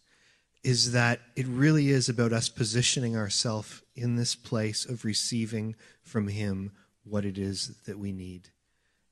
is 0.65 0.91
that 0.91 1.21
it 1.37 1.47
really 1.47 1.87
is 1.87 2.09
about 2.09 2.33
us 2.33 2.49
positioning 2.49 3.15
ourselves 3.15 3.81
in 3.95 4.17
this 4.17 4.35
place 4.35 4.83
of 4.83 5.05
receiving 5.05 5.73
from 6.01 6.27
Him 6.27 6.73
what 7.05 7.23
it 7.23 7.37
is 7.37 7.77
that 7.85 7.97
we 7.97 8.11
need 8.11 8.49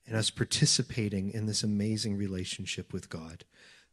and 0.05 0.17
us 0.17 0.29
participating 0.29 1.31
in 1.31 1.45
this 1.45 1.63
amazing 1.63 2.17
relationship 2.17 2.91
with 2.91 3.09
God. 3.09 3.45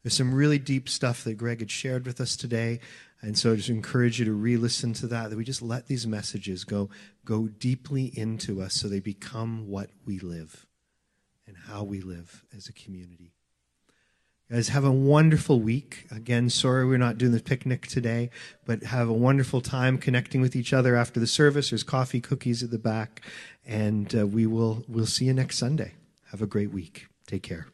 There's 0.09 0.17
some 0.17 0.33
really 0.33 0.59
deep 0.59 0.89
stuff 0.89 1.23
that 1.25 1.35
Greg 1.35 1.61
had 1.61 1.71
shared 1.71 2.07
with 2.07 2.19
us 2.19 2.35
today. 2.35 2.81
And 3.21 3.37
so 3.37 3.53
I 3.53 3.57
just 3.57 3.69
encourage 3.69 4.19
you 4.19 4.25
to 4.25 4.33
re 4.33 4.57
listen 4.57 4.95
to 4.95 5.07
that, 5.09 5.29
that 5.29 5.37
we 5.37 5.45
just 5.45 5.61
let 5.61 5.87
these 5.87 6.07
messages 6.07 6.65
go, 6.65 6.89
go 7.27 7.47
deeply 7.47 8.07
into 8.19 8.63
us 8.63 8.73
so 8.73 8.89
they 8.89 9.01
become 9.01 9.69
what 9.69 9.91
we 10.07 10.19
live 10.19 10.65
and 11.47 11.59
how 11.67 11.85
we 11.85 12.01
live 12.01 12.43
as 12.57 12.69
a 12.69 12.73
community. 12.73 13.35
Guys, 14.51 14.69
have 14.71 14.87
a 14.87 14.91
wonderful 14.91 15.61
week. 15.61 16.07
Again, 16.11 16.49
sorry 16.49 16.87
we're 16.87 16.97
not 16.97 17.19
doing 17.19 17.33
the 17.33 17.41
picnic 17.41 17.87
today, 17.87 18.31
but 18.65 18.85
have 18.85 19.11
a 19.11 19.13
wonderful 19.13 19.61
time 19.61 19.99
connecting 19.99 20.41
with 20.41 20.57
each 20.57 20.73
other 20.73 20.97
after 20.97 21.21
the 21.21 21.27
service. 21.27 21.69
There's 21.69 21.83
coffee, 21.83 22.23
cookies 22.23 22.63
at 22.63 22.71
the 22.71 22.79
back, 22.79 23.21
and 23.67 24.19
uh, 24.19 24.27
we 24.27 24.47
will 24.47 24.87
we'll 24.89 25.05
see 25.05 25.27
you 25.27 25.35
next 25.35 25.59
Sunday. 25.59 25.97
Have 26.31 26.41
a 26.41 26.47
great 26.47 26.71
week. 26.71 27.09
Take 27.27 27.43
care. 27.43 27.67